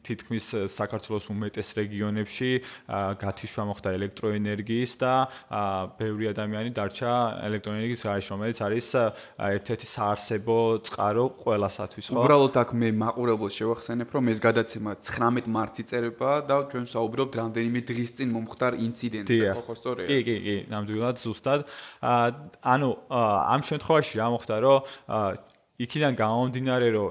თითქმის 0.05 0.47
საქართველოს 0.69 1.26
უმეტეს 1.33 1.69
რეგიონებში 1.81 2.50
გათიშვა 3.17 3.64
მოხდა 3.64 3.88
ელექტროენერგიის 3.97 4.93
და 5.00 5.12
ბევრი 5.97 6.29
ადამიანი 6.37 6.71
დარჩა 6.76 7.12
ელექტროენერგიის 7.49 8.05
გარეშე, 8.05 8.29
რომელიც 8.37 8.59
არის 8.61 8.88
ერთ-ერთი 9.40 9.87
საარსებო 9.88 10.59
წყარო 10.85 11.25
ყველასათვის, 11.40 12.12
ხო? 12.12 12.21
უბრალოდ 12.21 12.55
აქ 12.61 12.71
მე 12.76 12.88
მაყურებელს 13.00 13.57
შევახსენებ, 13.57 14.09
რომ 14.12 14.25
ეს 14.37 14.38
გადაცემა 14.45 14.93
19 15.00 15.49
მარტს 15.49 15.76
იწერება 15.81 16.31
და 16.45 16.57
ჩვენ 16.69 16.85
საუბრობთ 16.93 17.33
რამდენიმე 17.40 17.81
დღის 17.88 18.11
წინ 18.21 18.29
მომხდარ 18.37 18.73
ინციდენტზე, 18.85 19.49
ხო, 19.57 19.64
ხო, 19.64 19.75
სწორია? 19.81 20.07
კი, 20.12 20.19
კი, 20.29 20.37
კი, 20.45 20.57
ნამდვილად 20.69 21.17
ზუსტად. 21.25 21.64
აა 22.05 22.50
ანუ 22.75 22.90
ამ 23.54 23.61
შემთხვევაში 23.69 24.14
რა 24.21 24.26
მოხდა 24.35 24.57
რომ 24.64 24.78
იქიდან 25.85 26.12
გამომდინარე 26.23 26.88
რომ 26.97 27.11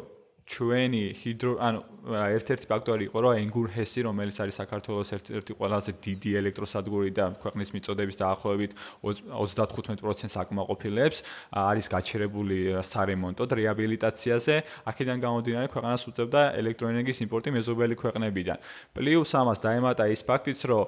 ჩვენი 0.50 1.04
ჰიდრო 1.22 1.52
ანუ 1.62 1.80
ერთ-ერთი 2.08 2.66
ფაქტორი 2.70 3.04
იყო 3.10 3.20
რომ 3.24 3.34
ენგურჰესი 3.44 4.00
რომელიც 4.08 4.38
არის 4.44 4.56
საქართველოს 4.62 5.10
ერთ-ერთი 5.18 5.54
ყველაზე 5.60 5.92
დიდი 6.06 6.32
ელექტროსადგური 6.42 7.10
და 7.12 7.26
ქვეყნის 7.44 7.70
მიწოდების 7.76 8.16
დაახლოებით 8.24 8.72
35%-ს 9.04 10.36
აკმაყოფილებს 10.44 11.18
არის 11.52 11.88
გაჩერებული 11.96 12.58
სარემონტოდ 12.84 13.50
რეაბილიტაციაზე. 13.60 14.56
აქედან 14.90 15.18
გამომდინარე 15.26 15.68
ქვეყანას 15.74 16.04
უწევდა 16.10 16.42
ელექტროენერგიის 16.62 17.20
იმპორტი 17.26 17.50
მეზობელი 17.58 17.96
ქვეყნებიდან. 18.00 18.58
პლუს 18.96 19.32
ამას 19.36 19.60
დაემატა 19.60 20.04
ის 20.14 20.22
ფაქტიც 20.30 20.60
რომ 20.70 20.84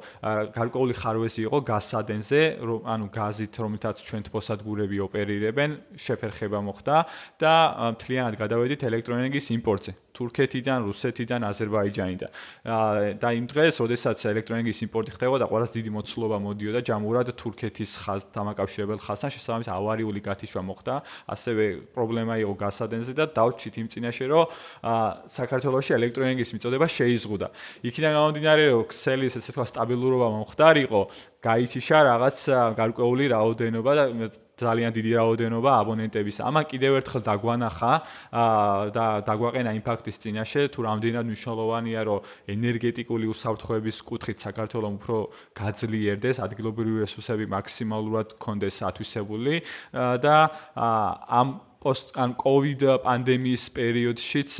გარკვეული 0.56 0.94
ხარვეზი 1.02 1.42
იყო 1.48 1.58
გასადენზე 1.72 2.42
რომ 2.62 2.80
ანუ 2.94 3.06
გაზით 3.12 3.54
რომლითაც 3.62 3.96
ჩვენ 4.08 4.22
თბოსადგურები 4.28 4.98
ოპერირებენ 5.08 5.70
შეფერხება 5.96 6.60
მოხდა 6.68 6.96
და 7.42 7.54
მთლიანად 7.96 8.36
გადავედით 8.42 8.82
ელექტროენერგიის 8.90 9.48
იმპორტზე 9.58 9.92
თურქეთიდან, 10.12 10.80
რუსეთიდან, 10.88 11.42
აზერბაიჯანიდან. 11.52 12.32
და 13.22 13.28
იმ 13.32 13.46
დღეს, 13.52 13.76
როდესაც 13.84 14.18
ელექტროენერგიის 14.32 14.80
იმპორტი 14.86 15.12
ხდებოდა, 15.16 15.46
ყოველას 15.52 15.72
დიდი 15.72 15.90
მოცულობა 15.98 16.38
მოდიოდა 16.48 16.80
ჯამურად 16.90 17.28
თურქეთის 17.42 17.92
ხაზ 18.04 18.22
დამაკავშირებელ 18.36 19.00
ხაზთან, 19.02 19.30
შესაბამისად 19.36 19.74
ავარიული 19.74 20.20
გათიშვა 20.22 20.62
მოხდა. 20.62 20.94
ასევე 21.34 21.64
პრობლემა 21.96 22.34
იყო 22.44 22.54
გასადენზე 22.60 23.12
და 23.16 23.26
დავჭით 23.32 23.76
იმ 23.82 23.88
წინაშე, 23.92 24.26
რომ 24.32 24.46
საქართველოსში 25.32 25.92
ელექტროენერგიის 26.00 26.52
მიწოდება 26.56 26.88
შეიზღუდა. 26.92 27.48
იქიდან 27.88 28.12
გამომდინარე, 28.18 28.64
რომ 28.72 28.84
ქსელის 28.92 29.34
ესე 29.40 29.52
თქვა 29.56 29.66
სტაბილურობა 29.72 30.28
მომხდარიყო, 30.36 31.02
გაიჩიშა 31.42 31.98
რაღაც 32.12 32.38
გარკვეული 32.78 33.26
რაოდენობა 33.34 33.92
და 33.98 34.04
ძალიან 34.62 34.92
დიდი 34.98 35.12
რაოდენობა 35.18 35.72
აბონენტების. 35.82 36.36
ამან 36.46 36.66
კიდევ 36.72 36.92
ერთხელ 37.02 37.22
დაგვანახა 37.26 37.94
და 38.96 39.06
დაგვაყენა 39.26 39.72
იმ 39.78 39.84
ფაქტის 39.88 40.18
წინაშე, 40.22 40.62
თუ 40.74 40.80
რამდენად 40.86 41.26
მნიშვნელოვანია, 41.26 42.02
რომ 42.06 42.20
ენერგეტიკული 42.56 43.26
უსაფრთხოების 43.34 43.98
კუთხით 44.06 44.38
საქართველოს 44.46 44.94
უფრო 45.02 45.18
გაძლიერდეს, 45.58 46.38
ადგილობრივი 46.46 46.98
რესურსები 47.06 47.46
მაქსიმალურად 47.50 48.28
კონდეს 48.38 48.78
ათვისებული 48.86 49.56
და 49.94 50.36
ამ 51.42 51.48
პოსტ 51.82 52.14
ან 52.14 52.38
კოვიდ 52.38 52.82
პანდემიის 53.02 53.64
პერიოდშიც 53.74 54.52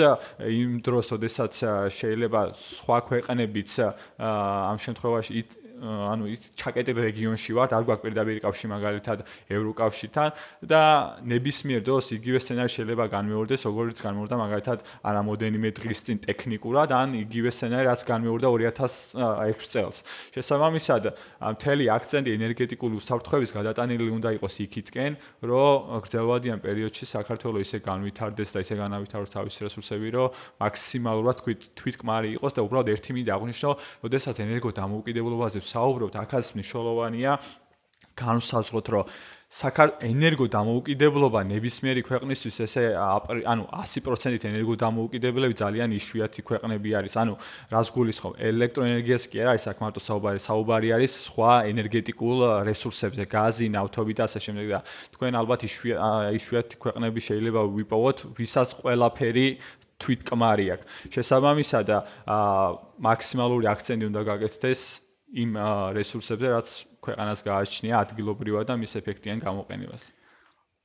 იმ 0.42 0.72
დროს, 0.82 1.08
ოდესაც 1.14 1.54
შეიძლება 1.94 2.42
სხვა 2.58 2.98
ქვეყნებიც 3.06 3.72
ამ 4.18 4.78
შემთხვევაში 4.82 5.61
ანუ 5.82 6.26
ის 6.32 6.42
ჩაკეტილ 6.56 6.98
რეგიონში 7.02 7.52
ვართ, 7.58 7.74
არ 7.76 7.84
გვაქვს 7.90 8.04
პირდაპირ 8.06 8.38
კავშირი 8.46 8.70
მაგალითად 8.72 9.20
ევროკავშირთან 9.52 10.30
და 10.72 10.82
ნებისმიერ 11.26 11.82
დროს 11.82 12.06
იგივე 12.18 12.40
სცენარი 12.42 12.72
შეიძლება 12.72 13.06
განმეორდეს, 13.12 13.62
როგორც 13.66 13.98
განმეორდა 14.02 14.36
მაგალითად 14.42 14.80
არამოდენიმე 15.02 15.70
დღის 15.78 16.00
წინ 16.06 16.18
ტექნიკურად, 16.26 16.90
ან 16.96 17.10
იგივე 17.22 17.50
სცენარი 17.52 17.86
რაც 17.92 18.02
განმეორდა 18.08 18.48
2006 18.48 19.70
წელს. 19.74 19.98
შესაბამისად, 20.38 21.04
მთელი 21.42 21.84
აქცენტი 21.98 22.30
ენერგეტიკული 22.40 22.94
უსაფრთხოების 23.02 23.52
გადატანილი 23.52 24.10
უნდა 24.22 24.30
იყოს 24.38 24.56
იქითკენ, 24.66 25.12
რომ 25.44 26.02
გრძელვადიან 26.06 26.60
პერიოდში 26.62 27.06
საქართველოს 27.10 27.62
ისე 27.68 27.78
განვითარდეს 27.84 28.50
და 28.54 28.60
ისე 28.64 28.76
განავითაროს 28.80 29.34
თავის 29.34 29.56
რესურსები, 29.66 30.08
რომ 30.14 30.30
მაქსიმალურად 30.62 31.36
თვით 31.42 31.62
თვითკმარი 31.74 32.30
იყოს 32.38 32.54
და 32.54 32.62
უბრალოდ 32.66 32.88
ერთი 32.96 33.12
მინდა 33.18 33.32
აღვნიშნო, 33.36 33.72
რომ 34.02 34.22
შესაძ 34.22 34.38
ენერგო 34.46 34.70
დამოუკიდებლობაზე 34.78 35.60
საუბრობთ, 35.72 36.16
ახაც 36.24 36.46
მნიშვნელოვანია 36.56 37.32
განსაზღვროთ, 38.22 38.88
რომ 38.92 39.06
საქარ 39.52 39.90
ენერგო 40.08 40.46
დამოუკიდებლობა 40.48 41.42
ნებისმიერი 41.44 42.02
ქვეყნისთვის 42.08 42.58
ესე 42.64 42.84
ანუ 42.96 43.66
100%-ით 43.68 44.46
ენერგო 44.48 44.78
დამოუკიდებლები 44.80 45.56
ძალიან 45.60 45.92
იშვიათი 46.00 46.42
ქვეყნები 46.48 46.90
არის. 46.96 47.14
ანუ 47.20 47.36
რას 47.68 47.92
გულისხმობ? 47.92 48.40
ელექტროენერგიას 48.40 49.24
კი 49.28 49.44
არა, 49.44 49.54
ის 49.60 49.66
აქ 49.68 49.78
მარტო 49.84 50.02
საუბარი, 50.08 50.40
საუბარი 50.40 50.88
არის 50.96 51.12
სხვა 51.28 51.52
ენერგეტიკულ 51.68 52.38
რესურსებზე, 52.64 53.24
გაზი, 53.28 53.68
ნავთობი 53.76 54.14
და 54.16 54.24
ასე 54.32 54.40
შემდეგ 54.40 54.66
და 54.72 54.80
თქვენ 55.20 55.34
ალბათ 55.36 55.62
იშვიათი 55.68 56.76
ქვეყნები 56.80 57.20
შეიძლება 57.20 57.62
ვიპოვოთ, 57.76 58.18
ვისაც 58.40 58.70
ყველაფერი 58.80 59.48
თვითკმარი 60.00 60.66
აქვს. 60.80 60.86
შესაბამისად, 61.12 61.88
აა 61.92 62.66
მაქსიმალური 63.04 63.66
აქცენტი 63.68 64.06
უნდა 64.08 64.22
გაკეთდეს 64.32 65.11
იმ 65.32 65.52
რესურსებზე, 65.96 66.48
რაც 66.52 66.68
ქვეყანას 67.02 67.40
გააჩნია 67.48 67.96
ადგილობრივად 68.04 68.66
და 68.68 68.76
მის 68.82 68.94
ეფექტიან 69.00 69.40
გამოყენებას. 69.42 70.04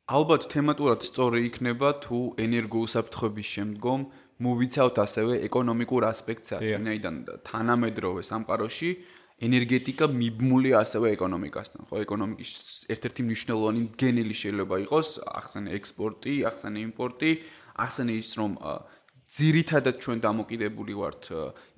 ალბათ 0.06 0.42
თემატურად 0.54 1.02
სწორი 1.02 1.40
იქნება 1.50 1.88
თუ 2.06 2.18
ენერგოუსაფრთხოების 2.38 3.48
შემდგომ 3.56 4.00
მოვიცავთ 4.46 4.96
ასევე 5.02 5.34
ეკონომიკურ 5.48 6.02
ასპექტსაც, 6.06 6.62
ვინაიდან 6.62 7.14
თანამედროვე 7.42 8.22
სამყაროში 8.22 8.90
ენერგეტიკა 9.36 10.06
მიბმული 10.14 10.70
ასევე 10.78 11.12
ეკონომიკასთან, 11.16 11.88
ხო, 11.90 11.96
ეკონომიკის 12.06 12.52
ერთ-ერთი 12.94 13.22
მნიშვნელოვანი 13.26 13.82
გენელი 14.00 14.36
შეიძლება 14.42 14.76
იყოს 14.86 15.08
ახსენე 15.40 15.74
ექსპორტი, 15.76 16.34
ახსენე 16.48 16.80
იმპორტი, 16.86 17.30
ახსენე 17.84 18.12
ის 18.16 18.30
რომ 18.40 18.52
ძირითადად 19.26 19.98
ჩვენ 19.98 20.18
დამოკიდებული 20.22 20.94
ვართ 20.94 21.24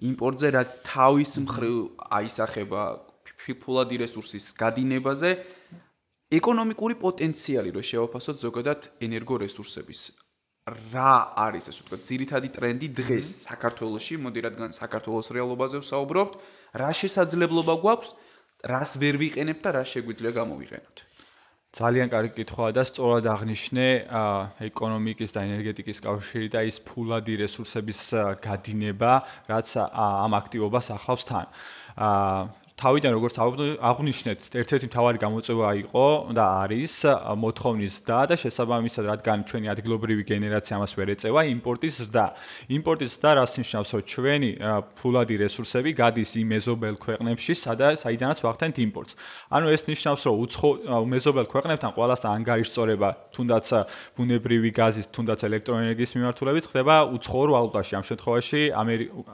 იმპორტზე, 0.05 0.49
რაც 0.53 0.71
თავის 0.85 1.33
მხრივ 1.49 1.77
აისახება 2.13 2.83
ფიფულადი 3.49 3.97
რესურსის 4.05 4.53
გადინებაზე, 4.53 5.31
ეკონომიკური 6.29 6.95
პოტენციალი 7.01 7.73
რო 7.73 7.83
შევაფასოთ 7.91 8.37
ზოგადად 8.45 8.81
ენერგო 9.01 9.41
რესურსების. 9.49 10.01
რა 10.69 11.15
არის 11.49 11.73
ეს? 11.73 11.79
უფრო 11.81 11.97
ძირითადი 12.05 12.49
ტრენდი 12.53 12.89
დღეს 13.01 13.29
საქართველოში, 13.49 14.15
მოდი 14.21 14.41
რადგან 14.45 14.71
საქართველოს 14.77 15.33
რეალობაზე 15.33 15.81
ვსაუბრობთ, 15.81 16.33
რა 16.77 16.91
შესაძლებლობა 16.93 17.75
გვაქვს, 17.81 18.11
რას 18.69 18.91
ვერ 19.01 19.17
ვიყენებთ 19.17 19.63
და 19.65 19.71
რა 19.81 19.85
შეგვიძლია 19.89 20.33
გამოვიყენოთ? 20.37 21.08
ძალიან 21.69 22.09
კარგი 22.09 22.33
კითხვაა 22.41 22.73
და 22.73 22.83
სწორად 22.89 23.27
აღნიშნე 23.29 23.87
ეკონომიკის 24.73 25.35
და 25.37 25.41
ენერგეტიკის 25.45 25.99
კავშირი 26.01 26.49
და 26.49 26.61
ის 26.65 26.81
ფულადი 26.81 27.35
რესურსების 27.45 28.01
გადინება, 28.41 29.13
რაც 29.53 29.69
ამ 29.77 30.33
აქტივობას 30.41 30.87
ახლავს 30.97 31.25
თან. 31.29 31.47
თავიდან 32.79 33.11
როგორც 33.19 33.35
აღნიშნეთ, 33.43 34.41
ერთ-ერთი 34.55 34.87
მთავარი 34.87 35.19
გამოწვევა 35.19 35.71
იყო 35.83 36.07
და 36.31 36.45
არის 36.63 36.95
მოთხოვნის 37.43 37.93
ზრდა 37.99 38.21
და 38.31 38.35
შესაბამისად, 38.39 39.05
რადგან 39.11 39.39
ჩვენი 39.51 39.67
ადგილობრივი 39.75 40.23
გენერაცია 40.31 40.75
ამას 40.79 40.93
ვერ 40.95 41.09
ეწევა, 41.19 41.41
იმპორტის 41.59 41.95
ზრდა. 42.07 42.27
იმპორტის 42.79 43.11
ზრდა 43.19 43.31
რას 43.35 43.53
ნიშნავს, 43.59 43.91
რომ 43.99 44.03
ჩვენი 44.15 44.51
ფულადი 44.95 45.35
რესურსები 45.43 45.91
გადის 45.99 46.31
იმ 46.39 46.47
მეზობელ 46.55 46.95
ქვეყნებში, 47.03 47.53
საიდანაც 47.99 48.39
ვახდენთ 48.47 48.77
იმპორტს. 48.87 49.13
ანუ 49.51 49.67
ეს 49.75 49.83
ნიშნავს, 49.91 50.23
რომ 50.23 50.35
უცხო 50.39 50.69
მეზობელ 51.03 51.47
ქვეყნებთან 51.51 51.91
ყველასთან 51.99 52.31
ანგარიშწორება, 52.39 53.09
თუნდაც 53.35 53.67
ბუნებრივი 54.15 54.71
გაზის, 54.71 55.07
თუნდაც 55.11 55.41
ელექტროენერგიის 55.51 56.13
მიმართულებით 56.15 56.65
ხდება 56.71 56.95
უცხოურ 57.11 57.49
ვალუტაში, 57.59 57.93
ამ 57.99 58.05
შემთხვევაში 58.07 58.61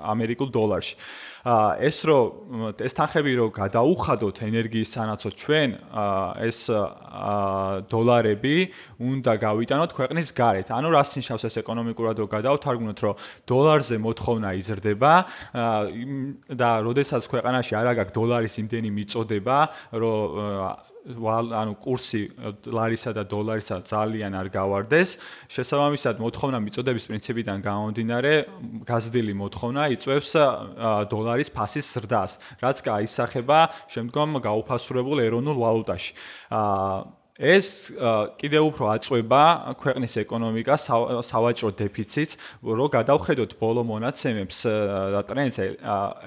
ამერიკულ 0.00 0.48
დოლარში. 0.48 0.96
ეს 1.44 1.98
რომ 2.08 2.72
ეს 2.80 2.94
თანხები 2.96 3.32
რომ 3.36 3.50
გადაუხადოთ 3.52 4.36
ენერგიის 4.48 4.88
სანაცვლოდ 4.96 5.34
ჩვენ 5.44 5.70
ეს 6.40 6.58
დოლარები 7.92 8.56
უნდა 8.96 9.32
გავიტანოთ 9.44 9.90
ქვეყნის 9.92 10.28
გარეთ. 10.32 10.72
ანუ 10.72 10.88
რას 10.96 11.10
ნიშნავს 11.20 11.44
ეს 11.44 11.54
ეკონომიკურად 11.60 12.16
რომ 12.24 12.28
გადავთარგმნოთ 12.32 12.98
რომ 13.04 13.14
დოლარზე 13.44 13.96
მოთხოვნა 14.00 14.48
იზრდება 14.56 15.12
და 16.48 16.70
როდესაც 16.80 17.22
ქვეყანაში 17.28 17.72
არ 17.76 17.86
აგაქვს 17.92 18.16
დოლარის 18.16 18.54
იმდენი 18.64 18.90
მიწოდება 18.96 19.58
რომ 20.00 20.93
ანუ 21.04 21.74
კურსი 21.76 22.32
ლარისა 22.64 23.12
და 23.12 23.24
დოლარისა 23.28 23.84
ძალიან 23.84 24.32
არ 24.32 24.48
გავარდეს. 24.48 25.18
შესაბამისად, 25.52 26.16
მოთხოვნა 26.24 26.58
მიწოდების 26.64 27.04
პრინციპიდან 27.12 27.58
გამომდინარე, 27.60 28.32
გაზრდილი 28.88 29.34
მოთხოვნა 29.36 29.82
იწვევს 30.00 30.32
დოლარის 31.12 31.50
ფასის 31.52 31.86
ზრდას, 31.92 32.32
რაც 32.64 32.76
გაისახება 32.88 33.58
შემდგომ 33.92 34.40
გაუფასურებულ 34.40 35.18
ეროვნულ 35.28 35.56
ვალუტაში. 35.60 36.12
აა 36.48 37.24
ეს 37.34 37.90
კიდევ 38.38 38.62
უფრო 38.70 38.94
აწובה 38.94 39.74
ქვეყნის 39.74 40.12
ეკონომიკას 40.22 40.82
სავაჭრო 41.26 41.70
დეფიციტს, 41.82 42.38
რომ 42.62 42.90
გადავხედოთ 42.94 43.58
ბოლო 43.58 43.82
მონაცემებს 43.82 44.58
და 45.10 45.20
ტრენდს 45.26 45.58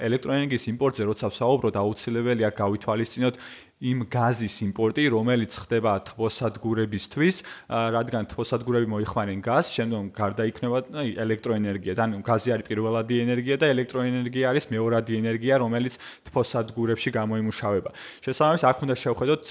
ელექტროენერგიის 0.03 0.65
იმპორტზე, 0.67 1.03
როცა 1.07 1.31
ვსაუბრობთ, 1.31 1.75
აუცილებელია 1.79 2.49
გავითვალისწინოთ 2.59 3.35
იმ 3.77 4.09
გაზის 4.09 4.55
იმპორტი, 4.65 5.03
რომელიც 5.13 5.53
ხდება 5.53 5.91
თბოსადგურებისთვის, 6.09 7.35
რადგან 7.69 8.25
თბოსადგურები 8.33 8.87
მოიხმარენ 8.89 9.39
გაზს, 9.45 9.69
შემდგომ 9.77 10.05
გარდა 10.17 10.43
იქნება 10.49 10.77
ელექტროენერგია. 10.97 11.93
ანუ 11.93 12.25
გაზი 12.25 12.49
არის 12.57 12.65
პირველადი 12.65 13.15
ენერგია 13.21 13.55
და 13.61 13.69
ელექტროენერგია 13.77 14.45
არის 14.49 14.65
მეორადი 14.73 15.13
ენერგია, 15.21 15.53
რომელიც 15.61 15.93
თბოსადგურებში 16.25 17.09
გამოიმუშავება. 17.21 17.89
შესაბამისად, 18.25 18.65
აქ 18.65 18.77
უნდა 18.81 18.95
შევხედოთ 18.97 19.45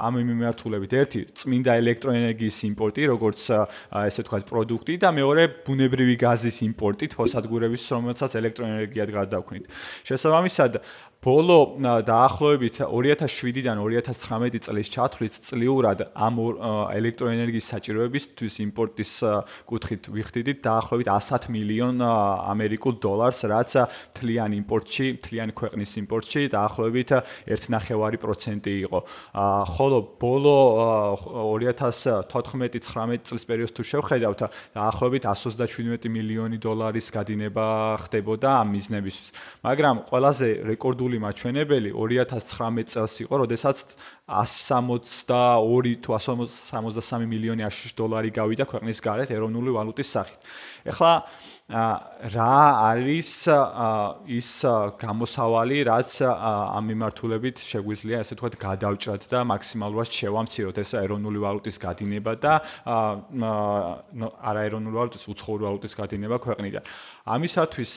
ამ 0.00 0.14
მიმართულებით. 0.16 0.92
ერთი, 0.96 1.20
წმინდა 1.36 1.72
ელექტროენერგიის 1.76 2.58
იმპორტი, 2.64 3.02
როგორც 3.12 3.40
ესე 4.08 4.20
ვთქვათ, 4.24 4.44
პროდუქტი 4.48 4.94
და 5.04 5.08
მეორე, 5.12 5.42
ბუნებრივი 5.68 6.16
გაზის 6.16 6.64
იმპორტი 6.64 7.04
თბოსადგურების, 7.12 7.82
რომელსაც 7.92 8.30
ელექტროენერგიად 8.40 9.08
გადავქმნით. 9.12 9.64
შესაბამისად, 10.08 10.72
ბოლო 11.26 11.82
დაახლოებით 12.06 12.76
2007-დან 12.86 13.80
2019 13.82 14.62
წლის 14.62 14.88
ჩათვლით 14.94 15.34
წლიურად 15.42 16.02
ამ 16.14 16.36
ელექტროენერგიის 16.94 17.66
საჭიროებისთვის 17.72 18.54
იმპორტის 18.62 19.10
კუთხით 19.66 20.06
ვიხდიდით 20.14 20.60
დაახლოებით 20.62 21.10
100 21.10 21.50
მილიონ 21.50 21.98
ამერიკულ 22.06 22.94
დოლარს, 23.02 23.42
რაც 23.50 23.74
თლიან 24.14 24.54
იმპორტში, 24.54 25.06
თლიან 25.26 25.50
ქვეყნის 25.50 25.90
იმპორტში 26.06 26.42
დაახლოებით 26.54 27.10
1.5% 27.50 28.70
იყო. 28.86 28.98
ხოლო 29.74 29.98
ბოლო 30.22 30.56
2014-19 31.58 33.26
წლის 33.26 33.44
პერიოდს 33.50 33.74
თუ 33.74 33.82
შევხედავთ, 33.82 34.40
დაახლოებით 34.78 35.26
127 35.26 36.06
მილიონი 36.06 36.62
დოლარის 36.62 37.10
გადინება 37.10 37.66
ხდებოდა 38.06 38.48
ამ 38.62 38.78
მიზნებისთვის. 38.78 39.28
მაგრამ 39.66 39.96
ყველაზე 40.06 40.48
რეკორდული 40.70 41.15
ნული 41.16 41.24
მაჩვენებელი 41.24 41.90
2019 41.96 42.92
წელს 42.92 43.14
იყო, 43.24 43.34
როდესაც 43.44 43.96
162 44.28 45.96
თუ 46.04 46.10
163 46.12 47.24
მილიონი 47.32 47.64
აშშ 47.64 47.96
დოლარი 47.96 48.30
გავიდა 48.36 48.64
ქვეყნის 48.68 48.98
გარეთ 49.00 49.28
ეროვნული 49.32 49.70
ვალუტის 49.72 50.08
სახით. 50.12 50.40
ეხლა 50.84 51.12
რა 51.66 52.58
არის 52.94 53.30
ის 54.30 54.50
გამოსავალი, 55.02 55.78
რაც 55.90 56.10
ამ 56.22 56.84
მიმართულებით 56.94 57.58
შეგვიძლია 57.58 58.22
ასე 58.22 58.38
თქვა 58.38 58.54
გადავჭრათ 58.54 59.22
და 59.26 59.42
მაქსიმალურად 59.50 60.08
შევამციროთ 60.14 60.76
ეს 60.78 60.90
ეროვნული 60.94 61.38
ვალუტის 61.42 61.76
გადინება 61.82 62.32
და 62.38 62.62
არა 62.86 64.60
ეროვნული 64.62 64.94
ვალუტის 64.94 65.26
უცხოური 65.26 65.66
ვალუტის 65.66 65.94
გადინება 65.98 66.38
ქვეყნიდან. 66.38 66.84
ამისათვის 67.26 67.92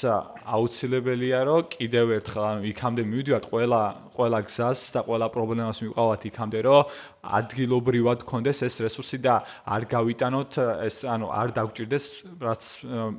აუცილებელია 0.50 1.40
რომ 1.46 1.68
კიდევ 1.70 2.14
ერთხელ 2.18 2.46
ანუ 2.50 2.70
იქამდე 2.74 3.04
მივიდივართ 3.10 3.46
ყველა 3.52 3.82
ყველა 4.16 4.40
გზას 4.50 4.80
და 4.96 5.02
ყველა 5.06 5.28
პრობლემას 5.36 5.82
მივყავათ 5.86 6.24
იქამდე 6.30 6.60
რომ 6.66 6.90
ადგილობრივად 7.20 8.24
გქონდეს 8.24 8.64
ეს 8.64 8.76
რესურსი 8.80 9.20
და 9.22 9.36
არ 9.68 9.86
გავიტანოთ 9.92 10.58
ეს 10.88 10.98
ანუ 11.04 11.28
არ 11.36 11.52
დაგჭირდეს 11.56 12.06
რაც 12.42 12.64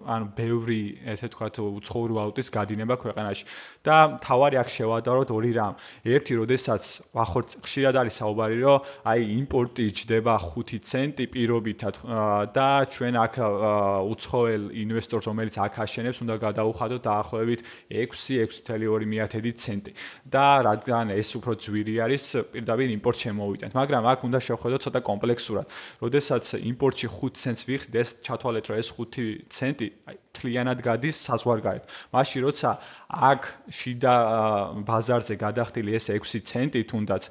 ანუ 0.08 0.26
ბევრი 0.34 0.80
ესე 1.14 1.28
ვთქვათ 1.28 1.60
უცხოური 1.60 2.12
ვალუტის 2.16 2.48
გადინება 2.48 2.96
ქვეყანაში. 2.96 3.44
და 3.84 3.96
თავარი 4.24 4.56
აქ 4.60 4.68
შევადაროთ 4.76 5.30
ორი 5.36 5.52
რამ. 5.56 5.74
ერთი 6.04 6.32
როდესაც 6.40 6.82
ვახორ 7.16 7.44
ხშირად 7.64 7.94
არის 8.00 8.14
საუბარი 8.20 8.56
რომ 8.64 8.80
აი 9.04 9.20
იმპორტი 9.40 9.86
ჯდება 10.00 10.34
5 10.36 10.80
ცენტი 10.80 11.24
პირობითად 11.32 11.94
და 12.56 12.68
ჩვენ 12.88 13.14
აქ 13.24 13.34
უცხოელ 14.10 14.64
ინვესტორს 14.84 15.28
რომელიც 15.28 15.54
აქ 15.60 15.74
აშენებს 15.84 15.99
უნდა 16.24 16.34
გადაუხადოთ 16.46 17.02
დაახლოებით 17.10 17.60
6-6.2 17.90 19.52
ცენტი 19.60 19.92
და 20.30 20.46
რადგან 20.68 21.12
ეს 21.14 21.30
უფრო 21.36 21.52
ძვირი 21.60 21.94
არის 22.04 22.24
პირდაპირ 22.54 22.88
იმპორტ 22.96 23.18
შემოვიდეთ 23.24 23.72
მაგრამ 23.80 24.02
აქ 24.12 24.20
უნდა 24.28 24.38
შევხედოთ 24.46 24.80
ცოტა 24.86 25.00
კომპლექსურად. 25.10 25.66
როდესაც 26.00 26.44
იმპორტში 26.70 27.08
5 27.12 27.42
ცენტს 27.42 27.62
ვიხდით, 27.68 27.94
ეს 28.00 28.08
ჩათვალეთ, 28.24 28.64
რომ 28.70 28.76
ეს 28.80 28.88
5 28.96 29.46
ცენტი, 29.50 29.86
აი, 30.08 30.16
თლიანად 30.40 30.78
გადის 30.82 31.16
საზღვარგარეთ. 31.28 31.84
მაშინ 32.12 32.40
როცა 32.48 32.70
აქ 33.10 33.42
შიდა 33.68 34.14
ბაზარზე 34.88 35.34
გადახდილი 35.36 35.90
ეს 35.98 36.06
6 36.10 36.40
ცენტი 36.50 36.80
თუნდაც 36.90 37.22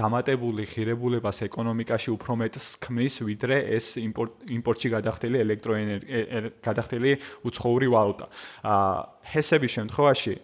დამატებული 0.00 0.64
ღირებულებას 0.66 1.38
ეკონომიკაში 1.48 2.10
უფრო 2.16 2.32
მეტს 2.42 2.66
ქმნის, 2.80 3.14
ვიდრე 3.28 3.56
ეს 3.76 3.86
იმპორტში 4.00 4.88
გადახდილი 4.96 5.36
ელექტროენერგია, 5.46 6.40
გადახდილი 6.64 7.10
უცხოური 7.44 7.86
ვალუტა. 7.92 8.26
აა 8.64 9.16
ჰესების 9.26 9.72
შემთხვევაში 9.76 10.34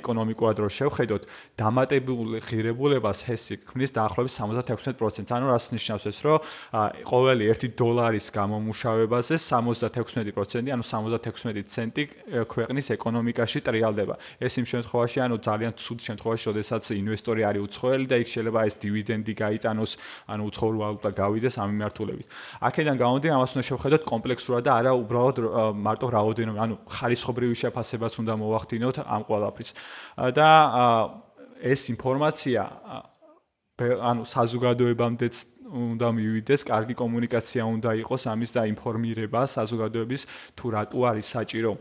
ეკონომიკურად 0.00 0.60
რო 0.64 0.68
შევხედოთ, 0.72 1.26
დამატებული 1.60 2.40
ღირებულებას 2.40 3.20
ჰესი 3.28 3.54
ქმნის 3.68 3.92
დაახლოებით 3.92 4.32
76%. 4.32 5.28
ანუ 5.36 5.46
რას 5.52 5.64
ნიშნავს 5.76 6.04
ეს, 6.08 6.18
რომ 6.24 6.38
ყოველი 7.04 7.44
1 7.52 7.76
დოლარის 7.76 8.26
გამომუშავებაზე 8.32 9.34
76%, 9.36 10.72
ანუ 10.72 10.84
76 10.84 11.68
ცენტი 11.68 12.02
ქვეყნის 12.48 12.86
ეკონომიკაში 12.96 13.58
ტრიალდება. 13.60 14.14
ეს 14.40 14.54
იმ 14.60 14.66
შემთხვევაში, 14.72 15.18
ანუ 15.20 15.36
ძალიან 15.44 15.72
ცუდ 15.76 15.98
შემთხვევაში, 16.08 16.44
როდესაც 16.50 16.82
ინვესტორი 16.96 17.42
არის 17.48 17.60
უცხოელი 17.66 18.06
და 18.08 18.16
იქ 18.22 18.28
შეიძლება 18.34 18.60
ეს 18.68 18.74
დივიდენდი 18.80 19.32
გაიტანოს, 19.44 19.92
ანუ 20.32 20.42
უცხოური 20.48 20.76
ვალუტა 20.80 21.10
გავიდეს 21.20 21.54
ამ 21.60 21.68
მიმართულებით. 21.76 22.26
აქედან 22.68 22.96
გამომდინარე, 23.02 23.36
ამას 23.36 23.50
უნდა 23.54 23.64
შევხედოთ 23.68 24.02
კომპლექსურად 24.08 24.62
და 24.64 24.72
არა 24.80 24.92
უბრალოდ 25.02 25.36
მარტო 25.76 26.06
რაოდენობა, 26.16 26.58
ანუ 26.64 26.74
ხარისხობრივი 26.94 27.54
შეფასებაც 27.62 28.12
უნდა 28.20 28.32
მოვახდინოთ 28.40 28.96
ამ 29.04 29.22
ყველაფრის 29.28 29.70
და 30.36 30.48
ეს 31.60 31.80
ინფორმაცია 31.94 32.60
ანუ 33.80 34.22
საზოგადოებამდეც 34.28 35.34
უნდა 35.70 36.08
მივიდეს, 36.16 36.60
კარგი 36.66 36.94
კომუნიკაცია 36.98 37.62
უნდა 37.64 37.90
იყოს 38.02 38.22
ამის 38.32 38.50
და 38.56 38.62
ინფორმირება 38.74 39.40
საზოგადოების 39.54 40.22
თუ 40.58 40.66
რატო 40.74 41.00
არის 41.10 41.26
საჭირო 41.36 41.72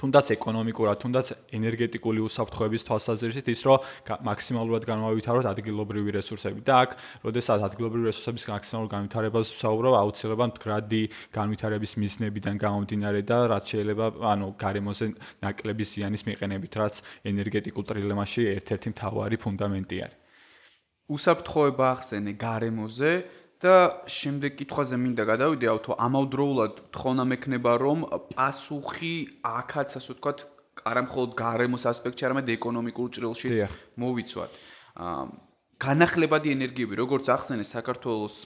თუნდაც 0.00 0.32
ეკონომიკურად, 0.32 0.96
თუნდაც 1.04 1.26
ენერგეტიკული 1.52 2.22
უსაფრთხოების 2.24 2.86
თვალსაზრისით 2.88 3.50
ის, 3.52 3.60
რომ 3.68 3.84
მაქსიმალურად 4.24 4.86
განვავითაროთ 4.88 5.46
ადგილობრივი 5.50 6.14
რესურსები 6.16 6.64
და 6.64 6.74
აქ, 6.84 6.90
როდესაც 7.28 7.60
ადგილობრივი 7.68 8.08
რესურსების 8.08 8.44
მაქსიმალურ 8.48 8.88
განვითარებას 8.96 9.52
ვსაუბრობ, 9.60 9.94
აუცილებლად 10.00 10.50
მდგრადი 10.56 11.02
განვითარების 11.36 11.92
მიზნებიდან 12.00 12.54
გამომდინარე 12.64 13.20
და 13.28 13.38
რაც 13.52 13.64
შეიძლება, 13.76 14.06
ანუ 14.32 14.48
გარემოზე 14.56 15.06
ნაკლები 15.44 15.84
ზიანის 15.84 16.22
მიყენებით, 16.30 16.72
რაც 16.80 16.94
ენერგეტიკულ 17.28 17.84
ტრილემაში 17.92 18.42
ერთ-ერთი 18.56 18.88
მთავარი 18.96 19.36
ფუნდამენტი 19.44 19.96
არის. 20.00 20.18
უსაფრთხოება 21.10 21.86
ახსენე 21.98 22.32
გარემოზე 22.38 23.12
და 23.60 23.74
შემდეგ 24.08 24.56
კითხვაზე 24.56 24.96
მინდა 24.96 25.24
გადავიდე, 25.28 25.66
აუ 25.68 25.78
თუ 25.84 25.92
ამავდროულად 26.00 26.72
თხოვნა 26.96 27.24
მექნება 27.28 27.72
რომ 27.76 27.98
პასუხი 28.32 29.14
აქაც 29.44 29.88
ასე 30.00 30.10
ვთქვათ 30.16 30.38
არა 30.80 31.02
მხოლოდ 31.04 31.30
გარემოს 31.36 31.84
ასპექტში, 31.92 32.24
არამედ 32.24 32.46
ეკონომიკურ 32.56 33.08
ჭრილშიც 33.12 33.58
მოვიცვათ. 34.00 34.52
განახლებადი 35.80 36.48
ენერგიები, 36.56 36.94
როგორც 37.04 37.24
ახსენე 37.36 37.64
საქართველოს 37.68 38.36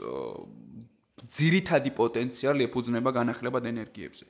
ძირითადი 1.30 1.90
პოტენციალი 1.94 2.66
ეფუძნება 2.66 3.10
განახლებად 3.14 3.64
ენერგიებზე. 3.70 4.24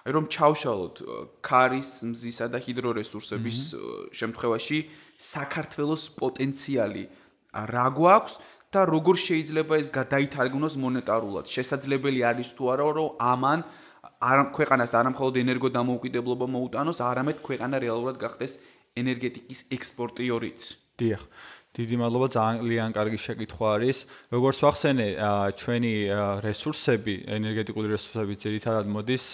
აი 0.00 0.12
რომ 0.16 0.24
ჩავშალოთ 0.32 0.96
ქარის, 1.44 1.90
მზისა 2.08 2.46
და 2.48 2.58
ჰიდრორესურსების 2.64 3.58
შემთხვევაში 4.16 4.78
საქართველოს 5.20 6.02
პოტენციალი 6.16 7.04
რა 7.52 7.86
გვაქვს 7.92 8.34
და 8.70 8.80
როგორ 8.86 9.16
შეიძლება 9.18 9.74
ეს 9.82 9.88
გადაითარგმნოს 9.90 10.74
მონეტარულად? 10.84 11.46
შესაძლებელი 11.50 12.20
არის 12.30 12.50
თუ 12.54 12.64
არა 12.74 12.88
რომ 12.98 13.08
ამან 13.18 13.60
არ 14.20 14.38
ქვეყანას 14.56 14.92
არ 14.94 15.06
მხოლოდ 15.14 15.34
ენერგო 15.42 15.68
დამოუკიდებლობა 15.74 16.46
მოუტანოს, 16.54 16.98
არამედ 17.10 17.38
ქვეყანა 17.46 17.76
რეალურად 17.84 18.16
გახდეს 18.20 18.52
ენერგეტიკის 19.00 19.60
ექსპორტიორიც. 19.76 20.60
დიახ. 21.00 21.22
დიდი 21.70 21.96
მადლობა 22.02 22.28
ძალიან 22.34 22.90
კარგი 22.90 23.18
შეკითხვა 23.22 23.66
არის. 23.78 23.98
როგორც 24.34 24.58
ვახსენე, 24.58 25.08
ჩვენი 25.54 25.94
რესურსები, 26.42 27.14
ენერგეტიკული 27.30 27.86
რესურსები 27.94 28.34
ძირითადად 28.42 28.86
მოდის 28.90 29.26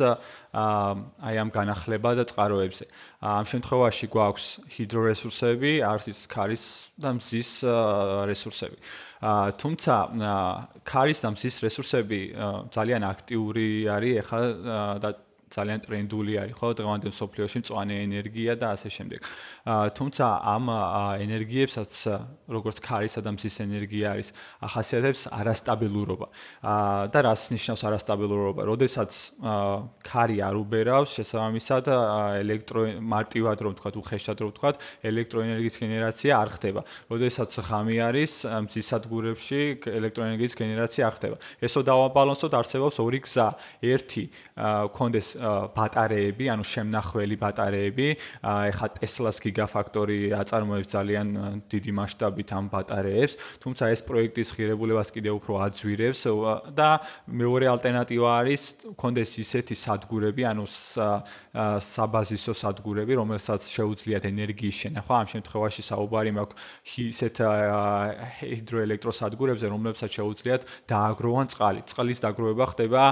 აი 0.53 1.35
ამ 1.41 1.49
განახლება 1.49 2.11
და 2.13 2.25
წყაროებზე. 2.29 2.85
ამ 3.25 3.45
შემთხვევაში 3.49 4.07
გვაქვს 4.13 4.47
ჰიდრორესურსები, 4.69 5.73
არის 5.81 6.19
ქარის 6.29 6.65
და 7.01 7.11
მზის 7.17 7.51
რესურსები. 8.29 8.77
თუმცა 9.57 9.95
ქარის 10.85 11.19
და 11.25 11.29
მზის 11.33 11.57
რესურსები 11.65 12.21
ძალიან 12.69 13.03
აქტიური 13.17 13.89
არის 13.89 14.15
ახლა 14.21 14.41
და 15.01 15.11
ძალიან 15.57 15.81
ტრენდული 15.87 16.33
არის 16.43 16.55
ხო 16.59 16.69
დღევანდელ 16.75 17.13
სოფლიოში 17.15 17.63
მწვანე 17.63 17.97
ენერგია 18.03 18.53
და 18.59 18.75
ასე 18.75 18.91
შემდეგ. 18.91 19.21
თუმცა 19.67 20.27
ამ 20.47 20.71
ენერგიებსაც 21.27 21.93
როგორც 22.47 22.79
ქარისა 22.79 23.19
და 23.19 23.35
მზის 23.35 23.57
ენერგია 23.67 24.15
არის 24.15 24.29
ახასიათებს 24.63 25.23
არასტაბილურობა. 25.35 26.27
და 27.11 27.19
რას 27.27 27.51
ნიშნავს 27.51 27.83
არასტაბილურობა? 27.83 28.63
როდესაც 28.63 29.11
ქარი 30.07 30.37
არ 30.39 30.55
უბერავს, 30.55 31.11
შესაბამისად 31.19 31.85
ელექტრო 32.47 32.81
მარტივად 33.03 33.59
რომ 33.67 33.73
ვთქვა, 33.75 33.91
უხეშად 34.07 34.39
რომ 34.39 34.49
ვთქვა, 34.55 34.71
ელექტროენერგიის 35.03 35.77
გენერაცია 35.83 36.33
არ 36.39 36.49
ხდება. 36.55 36.81
როდესაც 37.11 37.51
ღამე 37.67 37.97
არის 38.07 38.33
მზის 38.47 38.87
სადგურებში 38.87 39.61
ელექტროენერგიის 39.83 40.55
გენერაცია 40.55 41.03
არ 41.11 41.15
ხდება. 41.19 41.37
ესო 41.59 41.81
დავაბალანსოთ, 41.83 42.53
არსებობს 42.55 42.97
ორი 43.03 43.21
გზა. 43.27 43.49
ერთი 43.83 44.25
კონდეს 44.95 45.29
ბატარეები, 45.75 46.45
ანუ 46.55 46.63
შემნახველი 46.63 47.35
ბატარეები. 47.35 48.09
ეხა 48.47 48.87
ტესლას 48.95 49.43
გიგაფაქტორი 49.57 50.37
აწარმოებს 50.37 50.91
ძალიან 50.93 51.29
დიდი 51.73 51.93
მასშტაბით 51.97 52.51
ამ 52.53 52.67
ბატარეებს, 52.69 53.35
თუმცა 53.65 53.85
ეს 53.89 54.01
პროექტის 54.05 54.49
ღირებულებას 54.53 55.09
კიდევ 55.17 55.41
უფრო 55.41 55.53
აძვირებს 55.65 56.21
და 56.77 56.89
მეორე 57.25 57.67
ალტერნატივა 57.73 58.31
არის 58.45 58.63
კონდეს 59.01 59.31
ისეთი 59.41 59.75
სადგურები, 59.81 60.43
ანუ 60.53 60.65
საბაზისო 61.81 62.53
სადგურები, 62.53 63.13
რომელსაც 63.17 63.65
შეუძლიათ 63.65 64.25
ენერგიის 64.29 64.77
შენახვა. 64.77 65.15
ამ 65.25 65.27
შემთხვევაში 65.33 65.83
საუბარი 65.89 66.31
მაქვს 66.37 66.57
ისეთ 67.17 67.37
ჰიდროელექტროსადგურებზე, 68.37 69.67
რომლებსაც 69.73 70.11
შეუძლიათ 70.21 70.63
დააგროვონ 70.85 71.47
წყალი. 71.53 71.81
წყლის 71.89 72.19
დაგროვება 72.21 72.65
ხდება 72.77 73.03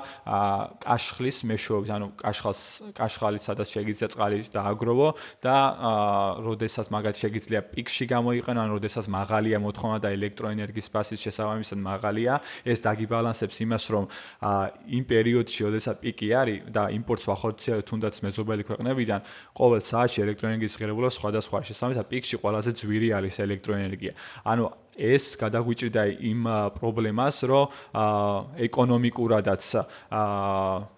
კაშხლის 0.85 1.39
მეშვეობით, 1.49 1.91
ანუ 1.97 2.07
კაშხალს 2.21 2.63
კაშხალი 2.93 3.39
სადაც 3.41 3.69
შეგიძლია 3.73 4.09
წყალი 4.13 4.37
დააგროვო 4.53 5.09
და 5.41 5.57
აა 5.65 6.34
როდესაც 6.43 6.87
მაგათ 6.95 7.17
შეგიძლია 7.23 7.61
პიკში 7.75 8.05
გამოიყენო 8.11 8.61
ან 8.65 8.71
როდესაც 8.75 9.07
მაღალია 9.11 9.59
მოთხოვნა 9.65 9.99
და 10.05 10.09
ელექტროენერგიის 10.17 10.89
ფასის 10.95 11.21
შესაბამისად 11.25 11.79
მაღალია 11.85 12.33
ეს 12.65 12.79
დაგიბალანსებს 12.85 13.57
იმას 13.65 13.85
რომ 13.95 14.05
იმ 14.99 15.05
პერიოდში 15.11 15.61
როდესაც 15.69 15.97
პიკი 16.05 16.29
არის 16.41 16.59
და 16.75 16.83
იმპორტს 16.99 17.25
ვახორციელებთ 17.31 17.87
თუნდაც 17.91 18.15
მეზობელი 18.25 18.63
ქვეყნებიდან 18.69 19.21
ყოველ 19.59 19.81
საათში 19.85 20.19
ელექტროენერგიის 20.27 20.75
ღირებულება 20.81 21.13
სხვადასხვა 21.19 21.59
შესაბამისად 21.69 22.07
პიკში 22.11 22.37
ყველაზე 22.43 22.71
ძვირი 22.81 23.09
არის 23.19 23.37
ელექტროენერგია. 23.47 24.13
ანუ 24.45 24.65
ეს 24.95 25.25
გადაგვიჭირდა 25.43 26.03
იმ 26.31 26.41
პრობლემას, 26.79 27.37
რომ 27.51 27.65
ეკონომიკურადაც 28.67 29.63
აა 29.75 30.94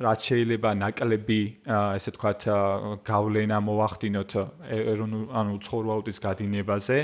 რაც 0.00 0.20
შეიძლება 0.24 0.70
ნაკლები 0.80 1.40
ესე 1.68 2.10
ვთქვათ 2.14 2.44
გავლენა 3.04 3.58
მოახდინოთ 3.60 4.32
ანუ 4.40 5.54
ცხოვრვალობის 5.60 6.18
გადინებაზე. 6.24 6.98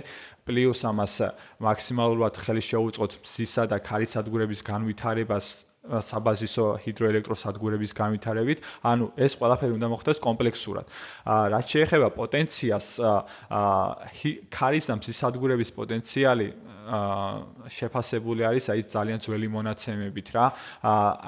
პლუს 0.49 0.81
ამას 0.89 1.15
მაქსიმალურად 1.61 2.35
ხელი 2.41 2.63
შეუწყოთ 2.65 3.13
მზისა 3.21 3.63
და 3.69 3.77
ქარის 3.85 4.17
სადგურების 4.17 4.61
განვითარებას 4.65 5.47
საბაზისო 5.87 6.66
ჰიდროელექტროსადგურების 6.85 7.92
განვითარებით, 7.96 8.59
ანუ 8.83 9.11
ეს 9.16 9.33
ყველაფერი 9.38 9.72
უნდა 9.79 9.88
მოხდეს 9.92 10.18
კომპლექსურად. 10.22 10.87
რაც 11.27 11.66
შეეხება 11.66 12.09
პოტენციალს, 12.16 12.88
აა 13.01 14.33
ქარის 14.51 14.85
და 14.90 14.94
მზის 14.99 15.16
სადგურების 15.22 15.70
პოტენციალი 15.77 16.49
შეფასებული 16.87 18.46
არის 18.46 18.70
აი 18.70 18.83
ძალიან 18.94 19.18
ძველი 19.18 19.49
მონაცემებით 19.51 20.29
რა. 20.35 20.46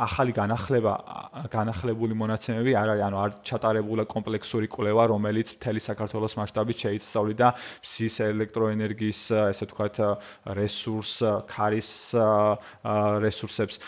ახალი 0.07 0.33
განახლება, 0.33 0.93
განახლებული 1.51 2.15
მონაცემები 2.15 2.73
არ 2.79 2.89
არის, 2.95 3.03
ანუ 3.09 3.17
არ 3.19 3.31
ჩატარებულა 3.43 4.05
კომპლექსური 4.07 4.71
კვლევა, 4.71 5.03
რომელიც 5.11 5.59
მთელი 5.59 5.81
საქართველოს 5.83 6.39
მასშტაბით 6.39 6.79
შეიცავდა 6.79 7.49
მზის 7.83 8.15
ელექტროენერგიის, 8.31 9.21
ესე 9.51 9.65
ვთქვათ, 9.67 9.97
რესურს, 10.55 11.15
ქარის 11.51 11.91
რესურსებს. 13.27 13.83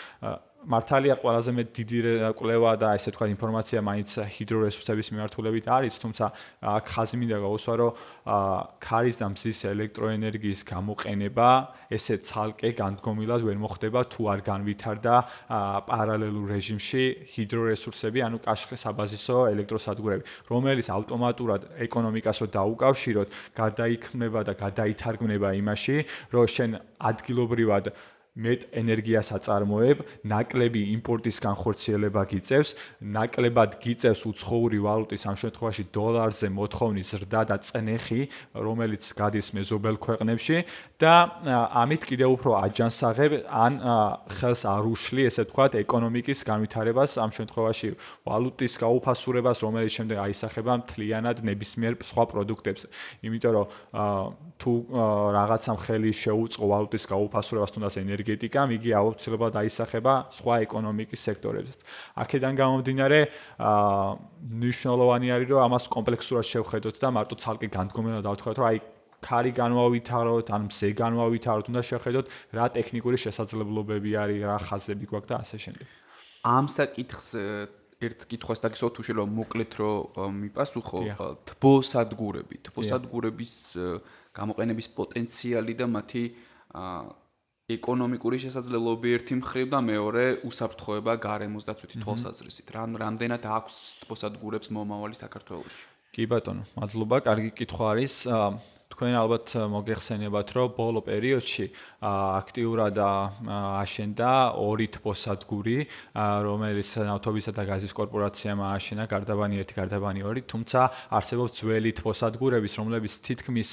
მართალია 0.61 1.15
ყველაზე 1.17 1.51
მე 1.57 1.63
დიდი 1.73 1.99
კვლევა 2.37 2.71
და 2.77 2.93
ესე 2.93 3.11
თქვა 3.15 3.27
ინფორმაცია 3.33 3.79
მაინც 3.81 4.09
ჰიდრორესურსების 4.35 5.07
მიმართულებით 5.09 5.65
არის, 5.73 5.95
თუმცა 5.97 6.25
აქ 6.61 6.85
ხაზი 6.93 7.15
მინდა 7.17 7.37
გავუსვა, 7.41 7.73
რომ 7.81 7.91
ქარის 8.85 9.15
და 9.17 9.25
მზის 9.33 9.59
ელექტროენერგიის 9.73 10.59
გამოყენება 10.69 11.49
ესე 11.97 12.15
ცალკე 12.21 12.69
განდგომილად 12.77 13.41
ვერ 13.41 13.57
მოხდება 13.57 13.99
თუ 14.13 14.21
არ 14.29 14.39
განვითარდა 14.45 15.13
პარალელურ 15.89 16.45
რეჟიმში 16.53 17.03
ჰიდრორესურსები, 17.33 18.19
ანუ 18.21 18.37
კაშხლის 18.45 18.85
საბაზისო 18.85 19.37
ელექტროსადგურები, 19.57 20.23
რომელიც 20.45 20.87
ავტომატურად 20.93 21.61
ეკონომიკას 21.89 22.37
რო 22.45 22.47
დაუკავშიროთ, 22.53 23.27
გადაიქმნება 23.57 24.39
და 24.45 24.53
გადაითარგმნება 24.61 25.49
იმაში, 25.57 25.97
რომ 26.29 26.45
შენ 26.45 26.69
ადგილობრივად 27.01 27.85
მეტ 28.41 28.61
ენერგიას 28.81 29.27
აწარმოებ, 29.37 29.97
ნაკლები 30.25 30.81
იმპორტის 30.97 31.37
განხორციელება 31.45 32.23
გიწევს, 32.31 32.69
ნაკლებად 33.01 33.77
გიწევს 33.83 34.21
უცხოური 34.31 34.79
ვალუტის 34.81 35.23
ამ 35.29 35.37
შემთხვევაში 35.41 35.83
დოლარზე 35.93 36.47
მოთხოვნის 36.57 37.07
ზრდა 37.11 37.41
და 37.51 37.57
წნეხი, 37.61 38.21
რომელიც 38.57 39.03
გადის 39.17 39.47
მეზობელ 39.57 39.95
ქვეყნებში 40.01 40.57
და 41.01 41.13
ამით 41.81 42.01
კიდევ 42.09 42.29
უფრო 42.37 42.51
აჯანსაღებ 42.65 43.31
ან 43.49 43.73
ხელს 44.37 44.61
არ 44.69 44.85
უშლი, 44.89 45.21
ესე 45.29 45.45
ვთქვათ, 45.45 45.77
ეკონომიკის 45.85 46.39
განვითარებას 46.45 47.17
ამ 47.21 47.31
შემთხვევაში 47.37 47.89
ვალუტის 48.25 48.73
გაუფასურებას, 48.81 49.57
რომელიც 49.65 49.91
შემდეგ 49.97 50.17
აისახება 50.25 50.73
მთლიანად 50.81 51.37
ნებისმიერ 51.45 51.93
სხვა 52.01 52.23
პროდუქტებზე. 52.31 52.87
იმიტომ 53.25 53.51
რომ 53.51 53.65
თუ 54.61 54.71
რაღაცამ 55.37 55.77
ხელი 55.81 56.11
შეუწყო 56.21 56.65
ვალუტის 56.71 57.03
გაუფასურებას 57.11 57.71
თუნდაც 57.75 57.95
ენერგია 58.01 58.30
ენერგეტიკამ 58.31 58.71
იგი 58.77 58.91
აუცილებლად 58.95 59.55
აისახება 59.61 60.13
სხვა 60.31 60.55
ეკონომიკის 60.65 61.19
სექტორებზეც. 61.27 61.79
აქედან 62.15 62.53
გამომდინარე, 62.55 63.19
აა 63.59 64.07
ნიშნულოვანი 64.63 65.27
არის, 65.35 65.47
რომ 65.51 65.61
ამას 65.67 65.85
კომპლექსურად 65.91 66.45
შევხედოთ 66.47 66.95
და 67.01 67.07
მარტო 67.11 67.35
ცალკე 67.43 67.67
განდგომენა 67.75 68.19
დავთქვათ, 68.23 68.55
რომ 68.57 68.67
აი 68.71 68.77
ქარი 69.21 69.51
განვავითაროთ, 69.53 70.47
ან 70.49 70.61
მზე 70.71 70.87
განვავითაროთ, 70.97 71.65
უნდა 71.69 71.81
შევხედოთ 71.91 72.25
რა 72.57 72.65
ტექნიკური 72.73 73.17
შესაძლებლობები 73.21 74.11
არის, 74.17 74.39
რა 74.49 74.57
ხაზები 74.65 75.05
გვაქვს 75.11 75.29
და 75.29 75.35
ასე 75.43 75.57
შემდეგ. 75.61 75.85
ამ 76.41 76.65
საკითხს 76.65 77.29
ერთ 78.01 78.19
კითხვას 78.25 78.59
დაგისვა 78.65 78.87
თუ 78.97 79.01
შეიძლება 79.05 79.29
მოკლედ 79.29 79.71
რომ 79.77 80.33
მიპასუხო 80.41 80.99
თბოსადგურები, 81.45 82.55
თბოსადგურების 82.65 83.53
გამოყენების 84.33 84.87
პოტენციალი 84.97 85.73
და 85.77 85.85
მათი 85.85 86.23
ეკონომიკური 87.77 88.37
შესაძლებლობები 88.45 89.13
ერთი 89.17 89.37
მხრივ 89.41 89.67
და 89.71 89.79
მეორე 89.85 90.25
უსაფრთხოება 90.47 91.15
გარემოს 91.21 91.67
დაცვითი 91.69 92.01
თვალსაზრისით. 92.03 92.67
რა 92.75 92.83
რამდენად 93.03 93.43
აქვს 93.57 93.75
თბოსადგურებს 94.05 94.71
მომავალი 94.75 95.15
საქართველოში? 95.17 95.81
კი 96.11 96.27
ბატონო, 96.27 96.67
მადლობა, 96.75 97.17
კარგი 97.23 97.51
კითხვა 97.55 97.85
არის. 97.95 98.15
თქვენ 99.01 99.15
ალბათ 99.17 99.47
მოგეხსენებათ, 99.73 100.47
რომ 100.53 100.73
ბოლო 100.77 101.01
პერიოდში 101.01 101.65
აქტიურად 102.05 102.95
აშენდა 103.01 104.29
ორი 104.61 104.87
თბოსადგური, 104.93 105.77
რომელიც 106.13 106.89
ნავთობისა 107.09 107.51
და 107.57 107.63
გაზის 107.65 107.93
კორპორაციამ 107.97 108.61
აშენა 108.61 109.09
გარდაბანი 109.09 109.57
1, 109.65 109.73
გარდაბანი 109.73 110.21
2, 110.21 110.45
თუმცა 110.45 110.79
არსებობს 111.17 111.51
ძველი 111.57 111.91
თბოსადგურების, 111.97 112.73
რომლებიც 112.77 113.13
თითქმის 113.25 113.69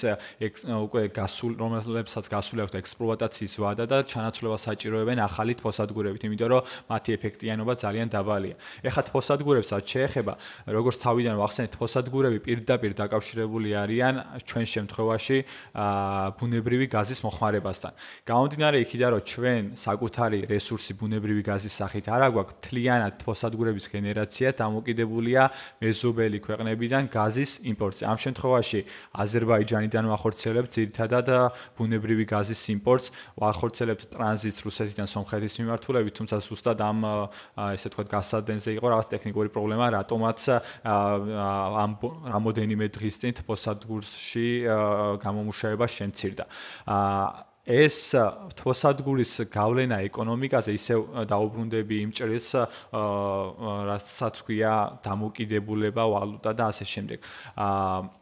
უკვე 0.64 1.02
გასულ, 1.12 1.52
რომლებსაც 1.60 2.24
გასული 2.32 2.64
აქვს 2.64 2.80
ექსპლუატაციის 2.80 3.54
ვადა 3.60 3.84
და 3.84 3.96
ჩანაცვლებას 4.08 4.64
საჭიროებენ 4.64 5.18
ახალი 5.28 5.52
თბოსადგურებით, 5.60 6.24
იმიტომ 6.24 6.48
რომ 6.56 6.62
მათი 6.88 7.10
ეფექტიანობა 7.20 7.72
ძალიან 7.84 8.08
დაბალია. 8.16 8.56
ეხლა 8.80 9.02
თბოსადგურებსაც 9.12 9.82
შეეხება, 9.92 10.32
როგორც 10.72 10.96
თავიდან 11.04 11.36
ვახსენეთ, 11.36 11.70
თბოსადგურები 11.76 12.38
პირდაპირ 12.48 12.92
დაკავშირებული 12.96 13.68
არიან 13.76 14.14
ჩვენ 14.48 14.64
შემთხვევაში 14.72 15.16
ბუნებრივი 16.38 16.86
გაზის 16.94 17.20
მოხმარებასთან. 17.26 17.92
გამომდინარე 18.28 18.76
იქიდან 18.84 19.10
რომ 19.14 19.22
ჩვენ 19.28 19.62
საკუთარი 19.74 20.38
რესურსი 20.48 20.92
ბუნებრივი 21.00 21.42
გაზის 21.42 21.74
სახით 21.80 22.06
არ 22.08 22.22
აგვაქვს, 22.28 22.54
თლიანად 22.64 23.14
თვოსადგურების 23.22 23.86
გენერაცია 23.94 24.48
დამოკიდებულია 24.62 25.42
მეზობელი 25.82 26.38
ქვეყნებიდან 26.46 27.02
გაზის 27.08 27.50
იმპორტზე. 27.72 28.02
ამ 28.08 28.18
შემთხვევაში 28.24 28.80
აზერბაიჯანიდან 29.24 30.04
ვახორციელებთ 30.12 30.70
ძირითადად 30.76 31.28
ბუნებრივი 31.78 32.24
გაზის 32.28 32.62
იმპორტს, 32.74 33.08
ვახორციელებთ 33.38 34.02
ტრანზიტს 34.14 34.60
რუსეთიდან 34.66 35.06
სომხეთის 35.08 35.54
მიმართულებით, 35.60 36.12
თუმცა 36.18 36.36
ზუსტად 36.48 36.78
ამ 36.78 36.98
ესე 37.74 37.88
ვთქვათ 37.88 38.08
გასადენზე 38.08 38.70
იყო 38.78 38.86
რაღაც 38.92 39.06
ტექნიკური 39.14 39.48
პრობლემა, 39.54 39.86
რატომაც 39.98 40.40
ამ 40.84 41.92
რამოდენიმე 42.34 42.86
დღის 42.94 43.14
წინ 43.20 43.32
თვოსადგურში 43.38 44.48
გამომუშავება 45.24 45.86
შემცირდა. 45.98 46.44
აა 46.86 47.48
ეს 47.68 48.16
თვოსადგურის 48.56 49.32
გავლენა 49.52 50.00
ეკონომიკაზე 50.08 50.72
ისევ 50.72 51.00
დაუბრუნდები 51.28 51.96
იმ 52.04 52.10
ჭრილს 52.16 52.48
რასაც 53.88 54.40
ქვია 54.40 54.72
დამოკიდებულება 55.04 56.04
ვალუტა 56.08 56.52
და 56.56 56.64
ასე 56.72 56.84
შემდეგ. 56.88 57.18
აა 57.60 58.17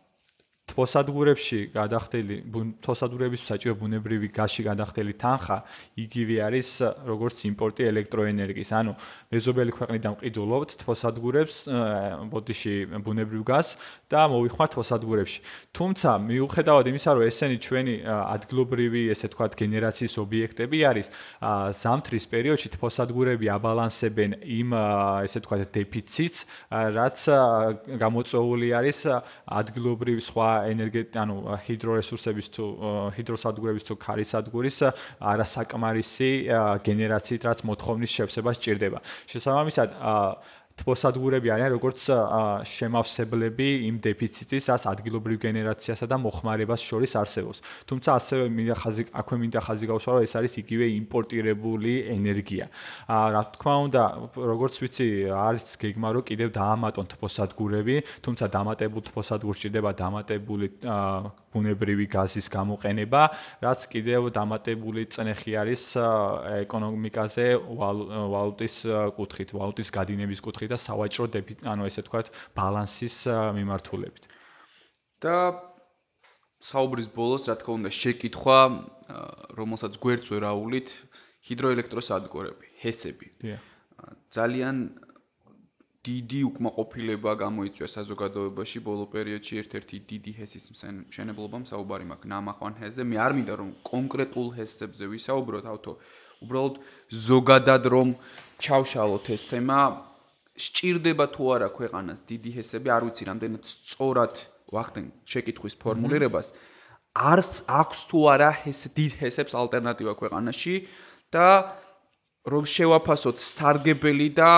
თოსადგურებში 0.67 1.59
გადახდელი 1.71 2.37
თოსადგურების 2.83 3.43
საჭირო 3.47 3.75
ბუნებრივი 3.79 4.29
გაზში 4.35 4.63
გადახდელი 4.67 5.15
თანხა 5.15 5.59
იგივე 5.95 6.37
არის 6.43 6.69
როგორც 7.07 7.37
იმპორტი 7.47 7.83
ელექტროენერგიის. 7.87 8.71
ანუ 8.75 8.93
მეზობელი 9.31 9.73
ქვეყნიდან 9.79 10.15
ყიდულობთ 10.27 10.71
თოსადგურებს 10.83 11.57
ბოდიში 12.35 12.75
ბუნებრივ 12.99 13.43
გაზს 13.47 13.79
და 14.11 14.21
მოვიხმართ 14.27 14.71
თოსადგურებში. 14.75 15.39
თუმცა 15.71 16.11
მიუხედავად 16.27 16.85
იმისა, 16.91 17.11
რომ 17.15 17.23
ესენი 17.31 17.57
ჩვენი 17.63 17.95
ადგილობრივი, 18.07 19.03
ესე 19.15 19.27
ვთქვათ, 19.31 19.53
გენერაციის 19.63 20.15
ობიექტები 20.19 20.79
არის, 20.91 21.07
ზამთრის 21.79 22.25
პერიოდში 22.27 22.69
თოსადგურები 22.75 23.47
აბალანსებენ 23.55 24.31
იმ 24.43 24.69
ესე 25.27 25.39
ვთქვათ 25.41 25.71
დეფიციტს, 25.79 26.39
რაც 26.99 27.19
გამოწვეული 28.03 28.69
არის 28.75 28.99
ადგილობრივ 29.47 30.19
სხვა 30.27 30.56
ენერგეტიკა, 30.73 31.19
ანუ 31.27 31.37
ჰიდრორესურსების 31.67 32.47
თუ 32.57 32.65
ჰიდროსადგურების 33.17 33.85
თუ 33.87 33.95
ქარისადგურის 34.07 34.79
არასაკმარისი 35.33 36.31
გენერაციით, 36.87 37.43
რაც 37.49 37.59
მოთხოვნის 37.67 38.11
შევსება 38.17 38.51
სჭირდება. 38.57 38.99
შესაბამისად, 39.31 39.89
თბოსადგურები 40.77 41.49
არიან 41.57 41.73
როგორც 41.73 42.01
შემავსებლები 42.69 43.69
იმ 43.89 43.97
დეფიციტის, 44.05 44.69
ას 44.77 44.85
ადგილობრივ 44.93 45.39
გენერაციასა 45.47 46.05
და 46.05 46.17
მოხმარებას 46.21 46.81
შორის 46.85 47.13
არსებობს. 47.17 47.59
თუმცა 47.89 48.11
ასევე 48.21 48.45
მინდა 48.53 48.77
ხაზი 48.77 49.03
აქვე 49.17 49.37
მინდა 49.41 49.61
ხაზი 49.67 49.87
გავსვა, 49.89 50.11
რომ 50.17 50.23
ეს 50.29 50.35
არის 50.37 50.53
იგივე 50.61 50.87
იმპორტირებული 51.01 51.93
ენერგია. 52.13 52.67
აა 53.09 53.27
რა 53.33 53.43
თქმა 53.57 53.75
უნდა, 53.89 54.03
როგორც 54.37 54.75
ვიცი, 54.85 55.09
არის 55.33 55.65
გეგმა, 55.81 56.09
რომ 56.13 56.23
კიდევ 56.29 56.49
დაამატონ 56.61 57.07
თბოსადგურები, 57.17 57.97
თუმცა 58.21 58.45
დამატებულ 58.53 59.03
თბოსადგურს 59.09 59.59
ჭირდება 59.65 59.91
დამატებული 59.97 60.67
ბუნებრივი 61.57 62.07
გაზის 62.13 62.47
გამოყენება, 62.53 63.23
რაც 63.65 63.81
კიდევ 63.89 64.29
დამატებული 64.37 65.09
წნეხი 65.09 65.53
არის 65.57 65.85
ეკონომიკაზე 66.69 67.47
ვალუტის 67.57 68.77
კუთხით, 69.17 69.57
ვალუტის 69.57 69.89
გადინების 69.97 70.41
კუთხით 70.45 70.77
და 70.77 70.79
სავაჭრო 70.79 71.25
ანუ 71.73 71.83
ესე 71.89 72.05
ვთქვათ 72.05 72.29
ბალანსის 72.53 73.17
მიმართულებით. 73.57 74.25
და 75.21 75.37
საუბრის 76.61 77.09
ბოლოს, 77.13 77.49
რა 77.49 77.57
თქმა 77.61 77.73
უნდა, 77.81 77.91
შეკითხვა, 77.93 78.59
რომელსაც 79.57 79.93
გვერდს 80.01 80.29
ვერ 80.33 80.45
აულით, 80.51 80.89
ჰიდროელექტროსადგურები, 81.47 82.67
ჰესები. 82.83 83.29
დიახ. 83.41 83.61
ძალიან 84.33 84.77
დიდი 86.07 86.41
უკმაყოფილება 86.47 87.33
გამოიწვია 87.43 87.89
საზოგადოებაში 87.91 88.79
ბოლო 88.87 89.05
პერიოდში 89.11 89.55
ერთ-ერთი 89.63 89.97
დიდი 90.11 90.33
ჰესის 90.39 90.67
მშენებლობამ 91.11 91.65
საუბარი 91.67 92.07
მაქვს 92.11 92.31
ნამახვან 92.33 92.75
ჰესზე. 92.81 93.03
მე 93.11 93.17
არ 93.27 93.33
მინდა 93.37 93.55
რომ 93.61 93.71
კონკრეტულ 93.91 94.49
ჰესებზე 94.59 95.05
ვისაუბროთ, 95.13 95.65
ავთო 95.73 95.93
უბრალოდ 96.47 96.75
ზოგადად 97.11 97.83
რომ 97.91 98.09
ჩავშალოთ 98.63 99.27
ეს 99.35 99.43
თემა, 99.51 99.79
სჭირდება 100.57 101.27
თუ 101.35 101.45
არა 101.57 101.69
ქვეყანას 101.75 102.21
დიდი 102.31 102.51
ჰესები, 102.57 102.89
არ 102.97 103.03
ვიცი 103.11 103.23
რამდენად 103.31 103.63
სწორად 103.67 104.35
ვახდენ 104.73 105.07
შეკითხვის 105.27 105.75
ფორმულირებას. 105.83 106.47
არს 107.17 107.53
აქვს 107.67 108.01
თუ 108.09 108.19
არა 108.33 108.51
ჰეს 108.63 108.81
დიდ 108.97 109.13
ჰესებს 109.21 109.53
ალტერნატივა 109.57 110.15
ქვეყანაში 110.21 110.75
და 111.33 111.47
რომ 112.47 112.65
შევაფასოთ 112.69 113.37
სარგებელი 113.41 114.29
და 114.37 114.51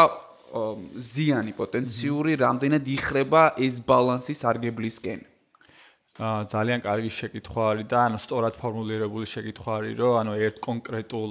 ზიანი 1.08 1.52
პოტენციური 1.58 2.36
რამდენად 2.40 2.84
იხრება 2.94 3.42
ეს 3.60 3.80
ბალანსი 3.84 4.34
სარგებლისკენ. 4.38 5.20
აა 6.18 6.50
ძალიან 6.50 6.80
კარგი 6.82 7.10
შეკითხვა 7.14 7.62
არის 7.72 7.86
და 7.86 7.98
ანუ 8.10 8.18
სწორად 8.18 8.54
ფორმულირებული 8.58 9.26
შეკითხვა 9.30 9.72
არის, 9.78 9.94
რომ 10.02 10.14
ანუ 10.18 10.32
ერთ 10.48 10.56
კონკრეტულ 10.66 11.30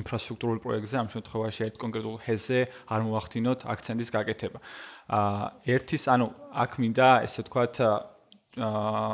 ინფრასტრუქტურულ 0.00 0.58
პროექტზე 0.64 0.96
ამ 0.96 1.08
შემთხვევაში 1.12 1.60
ერთ 1.68 1.76
კონკრეტულ 1.84 2.16
ჰესზე 2.24 2.60
არ 2.88 3.00
მოახდინოთ 3.04 3.60
აქცენტის 3.68 4.10
გაკეთება. 4.16 4.58
აა 5.12 5.44
ერთის 5.76 6.04
ანუ 6.08 6.26
აქ 6.64 6.72
მინდა 6.80 7.08
ესე 7.28 7.40
ვთქვათ 7.44 7.74
აა 7.84 9.12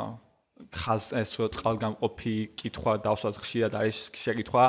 ხაზ 0.79 1.03
ეს 1.19 1.31
წყალგამყოფი 1.35 2.35
კითხვა 2.55 2.91
დავსვათ 3.03 3.35
ხშირად 3.43 3.73
არის 3.81 3.97
შეკითხვა 4.15 4.65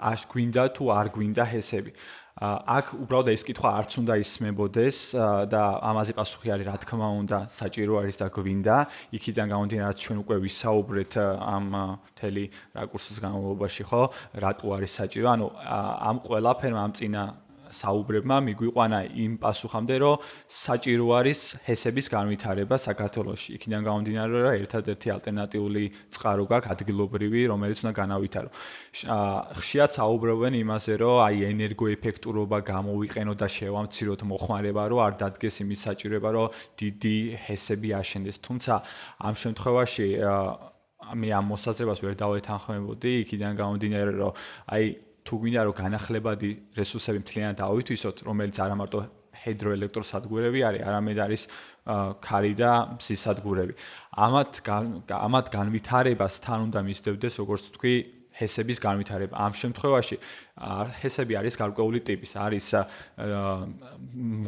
აშ 0.00 0.24
გვინდა 0.32 0.64
თუ 0.76 0.84
არ 0.96 1.08
გვინდა 1.14 1.44
ჰესები. 1.52 1.92
აქ 2.40 2.86
უბრალოდ 3.04 3.28
ეს 3.36 3.42
კითხვა 3.44 3.70
არც 3.84 3.92
უნდა 4.00 4.14
ისმებოდეს 4.24 4.98
და 5.52 5.62
ამაზე 5.84 6.12
პასუხი 6.16 6.48
არის 6.56 6.66
რა 6.72 6.76
თქმა 6.80 7.08
უნდა 7.20 7.38
საჭირო 7.52 8.00
არის 8.00 8.16
და 8.16 8.26
გვინდა. 8.32 8.76
იქიდან 9.12 9.46
გამომდინარე 9.52 9.94
ჩვენ 10.00 10.16
უკვე 10.24 10.36
ვისაუბრეთ 10.48 11.12
ამ 11.20 11.64
მთელი 12.16 12.44
რაკურსის 12.80 13.18
განმავლობაში 13.20 13.82
ხო? 13.84 14.02
რატო 14.40 14.66
არის 14.72 14.92
საჭირო? 15.04 15.26
ანუ 15.36 15.46
ამ 15.60 16.16
ყველაფერმა 16.24 16.80
ამ 16.80 16.92
წინა 16.96 17.22
საუბრებმა 17.70 18.36
მიგვიყვანა 18.46 18.98
იმ 19.24 19.32
პასუხამდე, 19.42 19.94
რომ 20.02 20.16
საჭირო 20.50 21.06
არის 21.18 21.40
ჰესების 21.66 22.06
განვითარება 22.10 22.76
საქართველოში. 22.76 23.48
იქიდან 23.56 23.80
გამომდინარე, 23.88 24.32
რომ 24.44 24.52
ერთადერთი 24.60 25.08
ალტერნატიული 25.16 25.84
წყარო 26.14 26.44
გაქვს 26.50 26.70
ადგილობრივი, 26.74 27.40
რომელიც 27.52 27.78
უნდა 27.84 27.92
განავითარო. 28.00 28.48
ხშირად 29.60 29.90
საუბრობენ 29.98 30.52
იმაზე, 30.60 30.92
რომ 31.02 31.16
აი 31.26 31.36
ენერგოეფექტურობა 31.52 32.58
გამოვიყენო 32.72 33.32
და 33.38 33.46
შევამციროთ 33.46 34.20
მოხმარება, 34.30 34.82
რომ 34.90 35.00
არ 35.06 35.12
დადგეს 35.22 35.56
იმის 35.64 35.80
საჭიროება, 35.86 36.28
რომ 36.36 36.46
დიდი 36.80 37.16
ჰესები 37.46 37.88
აშენდეს. 38.00 38.36
თუმცა 38.44 38.74
ამ 39.26 39.34
შემთხვევაში 39.42 40.06
მე 41.00 41.28
ამ 41.32 41.44
მოსაზრებას 41.50 41.98
ვერ 42.04 42.14
დავეთანხმებოდი, 42.22 43.12
იქიდან 43.24 43.52
გამომდინარე, 43.56 44.12
რომ 44.20 44.32
აი 44.70 44.84
თუ 45.24 45.34
გვინდა 45.40 45.60
რომ 45.68 45.74
განახლებადი 45.80 46.50
რესურსები 46.76 47.18
მთლიანად 47.24 47.56
დავითვისოთ, 47.60 48.16
რომელიც 48.26 48.56
არა 48.60 48.76
მარტო 48.80 49.00
ჰიდროელექტროსადგურები 49.40 50.60
არის, 50.68 50.82
არამედ 50.84 51.18
არის 51.24 51.42
ქარი 52.20 52.52
და 52.60 52.70
მზის 52.96 53.20
სადგურები. 53.24 53.74
ამათ 54.20 54.52
ამათ 55.16 55.46
განვითარებას 55.54 56.34
თან 56.44 56.58
უნდა 56.68 56.80
მისდევდეს, 56.84 57.34
როგორც 57.40 57.64
თქვი, 57.74 57.94
ჰესების 58.40 58.78
განვითარება. 58.80 59.34
ამ 59.36 59.52
შემთხვევაში 59.52 60.16
ჰესები 61.00 61.34
არის 61.40 61.54
გარკვეული 61.60 62.00
ტიპის, 62.08 62.32
არის 62.40 62.66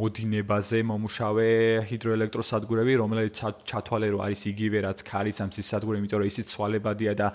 მოდინებაზე 0.00 0.78
მომუშავე 0.90 1.48
ჰიდროელექტროსადგურები, 1.88 2.92
რომელიც 3.02 3.35
ჩათვალე 3.68 4.09
რო 4.12 4.18
არის 4.26 4.40
იგივე 4.52 4.78
რაც 4.88 4.98
ქარის 5.05 5.38
ამ 5.44 5.48
მზის 5.52 5.66
სადგური, 5.73 5.96
იმიტომ 6.00 6.19
რომ 6.21 6.29
ისიც 6.33 6.46
ცვალებადია 6.52 7.12
და 7.21 7.29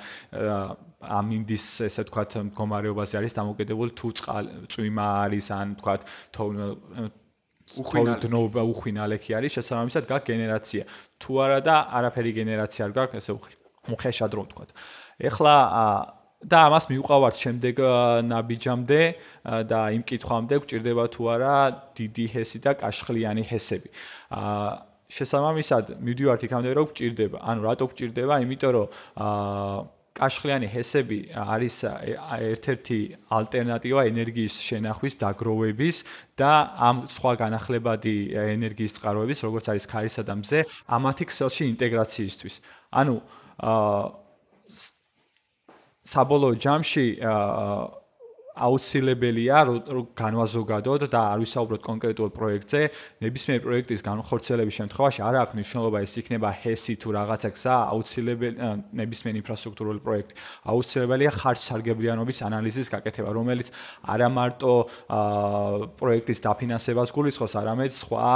ამინდის 0.97 1.65
ესე 1.87 2.01
ვთქვათ 2.05 2.31
მდგომარეობაზე 2.49 3.13
არის 3.21 3.33
დამოკიდებული 3.37 3.91
თუ 3.97 4.07
წვიმა 4.73 5.07
არის 5.25 5.47
ან 5.53 5.67
ვთქვათ 5.77 6.01
უხვინალობა 7.67 8.61
უხვინალექი. 8.63 9.29
არის 9.37 9.51
შესაბამისად 9.59 10.03
გაკ 10.07 10.23
გენერაცია. 10.31 10.83
თუ 11.19 11.31
არა 11.43 11.59
და 11.67 11.75
არაფერი 11.97 12.31
გენერაცია 12.39 12.81
არ 12.87 12.93
გაქვს 12.95 13.17
ესე 13.19 13.31
უხეშად 13.91 14.31
რო 14.35 14.43
ვთქვა 14.47 14.65
ეხლა 15.19 15.53
და 16.47 16.57
ამას 16.71 16.85
მიუყავართ 16.87 17.35
შემდეგ 17.43 17.75
ნაბიჯამდე 18.31 19.01
და 19.67 19.79
იმ 19.95 20.03
კითხვამდე 20.07 20.55
გვჭირდება 20.63 21.03
თუ 21.11 21.21
არა 21.35 21.55
დიდი 21.99 22.25
ჰესი 22.33 22.59
და 22.63 22.71
კაშხლიანი 22.79 23.43
ჰესები. 23.43 23.89
აა 24.31 24.69
შესაბამისად 25.11 25.85
მივდივართ 26.03 26.41
იქამდე 26.47 26.71
რომ 26.79 26.87
გვჭირდება. 26.91 27.37
ანუ 27.43 27.59
რატო 27.67 27.85
გვჭირდება? 27.91 28.33
იმიტომ 28.47 28.71
რომ 28.75 28.87
აა 29.19 29.77
კაშხლიანი 30.17 30.67
ჰესები 30.73 31.19
არის 31.37 31.75
ერთ-ერთი 31.85 32.99
ალტერნატივა 33.37 34.01
ენერგიის 34.09 34.53
შენახვის 34.67 35.13
დაგროვების 35.21 35.97
და 36.41 36.51
ამ 36.73 37.05
სხვა 37.05 37.33
განახლებადი 37.43 38.15
ენერგიის 38.33 38.97
წყაროების, 38.97 39.39
როგორც 39.45 39.65
არის 39.71 39.85
ქარისა 39.85 40.23
და 40.25 40.33
მზე, 40.41 40.59
ამათი 40.95 41.25
ქსელში 41.29 41.63
ინტეგრაციისთვის. 41.75 42.55
ანუ 42.97 43.15
აა 43.61 44.26
საბოლოო 46.07 46.55
ჯამში 46.63 47.05
აუცილებელია 48.57 49.57
რომ 49.67 50.05
განვაზოგადოთ 50.17 51.01
და 51.13 51.19
არ 51.33 51.39
ვისაუბროთ 51.43 51.81
კონკრეტულ 51.87 52.29
პროექტზე, 52.37 52.81
ნებისმიერ 53.21 53.59
პროექტის 53.67 54.01
განხორციელების 54.07 54.75
შემთხვევაში 54.79 55.19
არ 55.27 55.35
აქვს 55.41 55.53
მნიშვნელობა 55.57 55.99
ის 56.01 56.13
იქნება 56.21 56.49
ჰესი 56.61 56.93
თუ 56.97 57.09
რაღაცა 57.17 57.49
გზა, 57.53 57.75
აუცილებელი 57.93 58.55
ნებისმიერ 58.97 59.35
ინფრასტრუქტურული 59.41 59.99
პროექტი. 60.07 60.33
აუცილებელია 60.67 61.31
ხარჯ-სარგებლიანობის 61.37 62.37
ანალიზის 62.47 62.87
გაკეთება, 62.93 63.29
რომელიც 63.37 63.67
არა 64.07 64.27
მარტო 64.37 64.73
პროექტის 66.01 66.39
დაფინანსებას 66.47 67.09
გულისხმობს, 67.13 67.53
არამედ 67.61 67.91
სხვა 67.93 68.29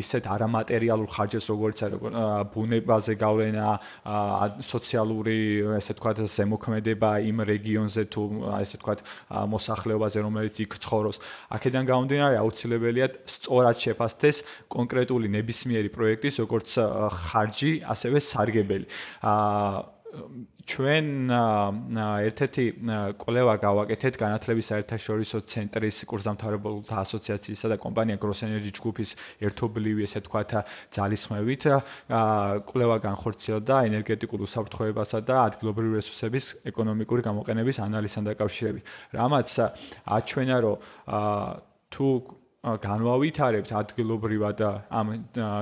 ისეთ 0.00 0.24
არამატერიალურ 0.36 1.08
ხარჯებს, 1.12 1.46
როგორც 1.52 1.78
არის 1.86 1.98
ბუნებაზე 2.52 3.12
გავლენა, 3.20 3.68
სოციალური, 4.64 5.38
ესე 5.76 5.92
ვთქვათ, 5.92 6.16
ზემოქმედება 6.36 7.10
იმ 7.28 7.38
რეგიონზე 7.52 8.02
თუ 8.12 8.22
ესე 8.62 8.76
მოს 9.46 9.65
მოსახლეობაზე, 9.66 10.22
რომელიც 10.22 10.54
იქ 10.62 10.78
ცხოვრობს. 10.78 11.18
აქედან 11.50 11.84
გამომდინარე, 11.90 12.36
აუცილებელია 12.38 13.06
სწორად 13.26 13.76
შეფასდეს 13.82 14.36
კონკრეტული 14.70 15.26
ნებისმიერი 15.34 15.90
პროექტის 15.90 16.34
როგორც 16.46 16.70
ხარჯი, 17.26 17.72
ასევე 17.90 18.18
სარგებელი. 18.22 18.86
აა 19.26 19.95
ჩვენ 20.66 21.06
ერთ-ერთი 22.26 22.64
კვლევა 23.22 23.54
გავაკეთეთ 23.62 24.14
განათლების 24.18 24.68
საერთაშორისო 24.72 25.38
ცენტრის 25.52 25.98
კურსდამთავრებულთა 26.10 26.96
ასოციაციისა 27.06 27.70
და 27.72 27.76
კომპანია 27.84 28.16
Gross 28.18 28.42
Energy 28.46 28.72
ჯგუფის 28.74 29.10
ერთობლივი 29.46 30.02
ესე 30.08 30.20
თქვათ 30.26 30.50
ძალისხმევით 30.96 31.62
კვლევა 32.66 32.96
განხორციელდა 33.06 33.74
ენერგეტიკულ 33.90 34.40
უსაფრთხოებასა 34.46 35.18
და 35.22 35.36
ადგილობრივი 35.46 35.92
რესურსების 36.00 36.44
ეკონომიკური 36.72 37.22
გამოყენების 37.28 37.76
ანალიზთან 37.86 38.24
დაკავშირებით. 38.30 38.82
რამაც 39.14 39.48
აჩვენა 40.18 40.56
რომ 40.66 40.76
თუ 41.94 42.06
განვავითარებთ 42.66 43.70
ადგილობრივად 43.78 44.58
ამ 44.90 45.06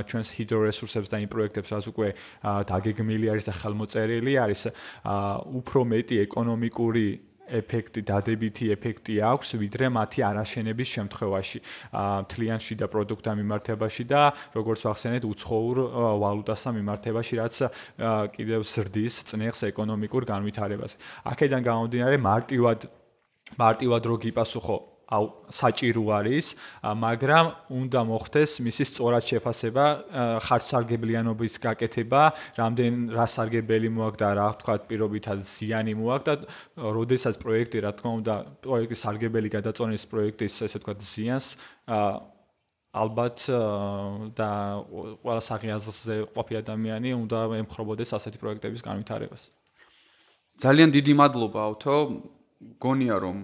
ჩვენს 0.09 0.29
ჰიდრორესურსებს 0.41 1.13
და 1.13 1.21
იმ 1.21 1.29
პროექტებს, 1.29 1.69
რაც 1.77 1.85
უკვე 1.93 2.09
დაგეგმილი 2.45 3.27
არის 3.29 3.45
და 3.45 3.53
ხელმოწერილი 3.61 4.33
არის, 4.41 4.61
უფრო 5.61 5.81
მეტი 5.85 6.17
ეკონომიკური 6.25 7.07
ეფექტი, 7.45 8.01
დადებითი 8.09 8.73
ეფექტი 8.73 9.15
აქვს, 9.21 9.49
ვიდრე 9.61 9.87
მათი 9.93 10.21
არაშენების 10.25 10.89
შემთხვევაში, 10.97 11.59
თლიანში 12.33 12.75
და 12.81 12.87
პროდუქტთან 12.89 13.35
მიმართებაში 13.45 14.05
და 14.09 14.23
როგორც 14.57 14.81
ვახსენეთ, 14.89 15.23
უცხოურ 15.29 15.77
ვალუტასთან 16.25 16.73
მიმართებაში, 16.81 17.35
რაც 17.45 17.55
კიდევ 18.33 18.61
ზრდის 18.65 19.15
წნეხს 19.29 19.61
ეკონომიკურ 19.77 20.25
განვითარებას. 20.25 20.97
აქედან 21.29 21.61
გამომდინარე, 21.69 22.17
მარტივად 22.17 22.89
მარტივად 23.61 24.03
რო 24.09 24.17
გიპასუხო 24.25 24.77
აუ 24.81 24.94
საჭირო 25.51 26.05
არის, 26.19 26.47
მაგრამ 27.05 27.47
უნდა 27.81 28.01
მოხდეს 28.11 28.51
მისი 28.67 28.85
სწორად 28.91 29.25
შეფასება, 29.31 29.85
ხარჯსარგებლიანობის 30.47 31.55
გაკეთება, 31.65 32.23
რამდენ 32.61 32.93
რა 33.17 33.27
სარგებელი 33.35 33.89
მოაქვს 33.95 34.21
და 34.23 34.29
რა 34.41 34.49
თქვა 34.61 34.75
პირობითად 34.91 35.39
ზიანი 35.45 35.95
მოაქვს 35.99 36.27
და 36.29 36.35
როდესაც 36.99 37.35
პროექტი 37.45 37.79
რა 37.85 37.91
თქმა 37.99 38.11
უნდა 38.21 38.35
პროექტის 38.65 39.01
სარგებელი 39.05 39.49
გადაწონის 39.57 40.03
პროექტის 40.11 40.55
ესე 40.67 40.79
თქვა 40.83 40.95
ზიანს 41.01 41.47
ალბათ 42.95 43.39
და 44.39 44.51
ყველა 45.23 45.43
საღიაზრზე 45.51 46.17
ყოფი 46.35 46.55
ადამიანი 46.63 47.11
უნდა 47.19 47.39
ემხრობოდეს 47.63 48.15
ასეთი 48.15 48.39
პროექტების 48.39 48.83
განვითარებას. 48.87 49.51
ძალიან 50.63 50.89
დიდი 50.95 51.13
მადლობა 51.19 51.59
ავთო. 51.69 51.95
გონია 52.81 53.17
რომ 53.21 53.37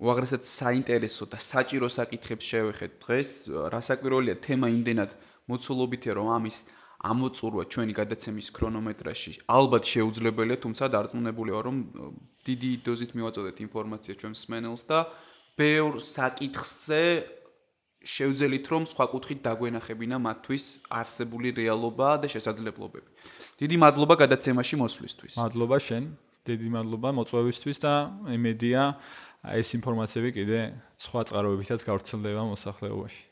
უაღრესად 0.00 0.42
საინტერესო 0.48 1.24
და 1.28 1.38
საჭირო 1.38 1.88
საკითხებს 1.92 2.44
შევეხეთ 2.50 2.92
დღეს. 3.04 3.30
რასაკვირველია 3.74 4.36
თემა 4.40 4.66
იმდენად 4.72 5.10
მოცულობითია, 5.50 6.12
რომ 6.16 6.28
ამის 6.40 6.56
ამოწურვა 7.00 7.64
ჩვენი 7.72 7.92
გადაცემის 7.96 8.48
ქრონომეტრაჟში 8.56 9.32
ალბათ 9.48 9.84
შეუძლებელია, 9.92 10.56
თუმცა 10.64 10.84
დარწმუნებული 10.92 11.50
ვარ, 11.52 11.64
რომ 11.68 11.76
დიდი 12.48 12.70
დოზით 12.84 13.10
მივაწოდეთ 13.16 13.56
ინფორმაცია 13.66 14.14
ჩვენ 14.20 14.34
სმენელს 14.36 14.82
და 14.88 14.98
ბევრ 15.56 15.92
საკითხზე 16.00 17.02
შევძელით, 18.00 18.64
რომ 18.72 18.82
სხვა 18.88 19.04
კუთხით 19.12 19.40
დაგვენახებინა 19.44 20.16
მათთვის 20.16 20.64
არსებული 20.88 21.48
რეალობა 21.60 22.08
და 22.24 22.26
შესაძლებლობები. 22.32 23.08
დიდი 23.60 23.76
მადლობა 23.84 24.14
გადაცემაში 24.24 24.74
მოსვლისთვის. 24.80 25.32
მადლობა 25.36 25.76
შენ. 25.76 26.04
დიდი 26.48 26.68
მადლობა 26.72 27.08
მოწვევისთვის 27.20 27.78
და 27.84 27.92
იმედია 28.32 28.80
აი 29.40 29.62
ეს 29.64 29.70
ინფორმაციები 29.78 30.30
კიდე 30.36 30.58
სხვა 31.00 31.20
წყაროებითაც 31.30 31.80
გავრცელდება 31.88 32.42
მოსახლეობაში. 32.52 33.22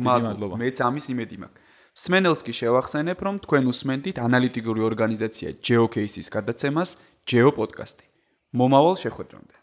მადლობა. 0.00 0.54
მეც 0.56 0.76
ამის 0.80 1.06
იმედი 1.12 1.36
მაქვს. 1.44 1.60
სმენელსკი 2.00 2.52
შევახსენებ, 2.56 3.18
რომ 3.26 3.36
თქვენ 3.44 3.64
უსმენთ 3.72 4.04
ანალიტიკური 4.24 4.80
ორგანიზაცია 4.88 5.48
GeoCase-ის 5.60 6.28
გადაცემას 6.32 6.90
GeoPodcast-ი. 7.28 8.06
მომავალ 8.56 8.96
შეხვედრამდე. 9.04 9.54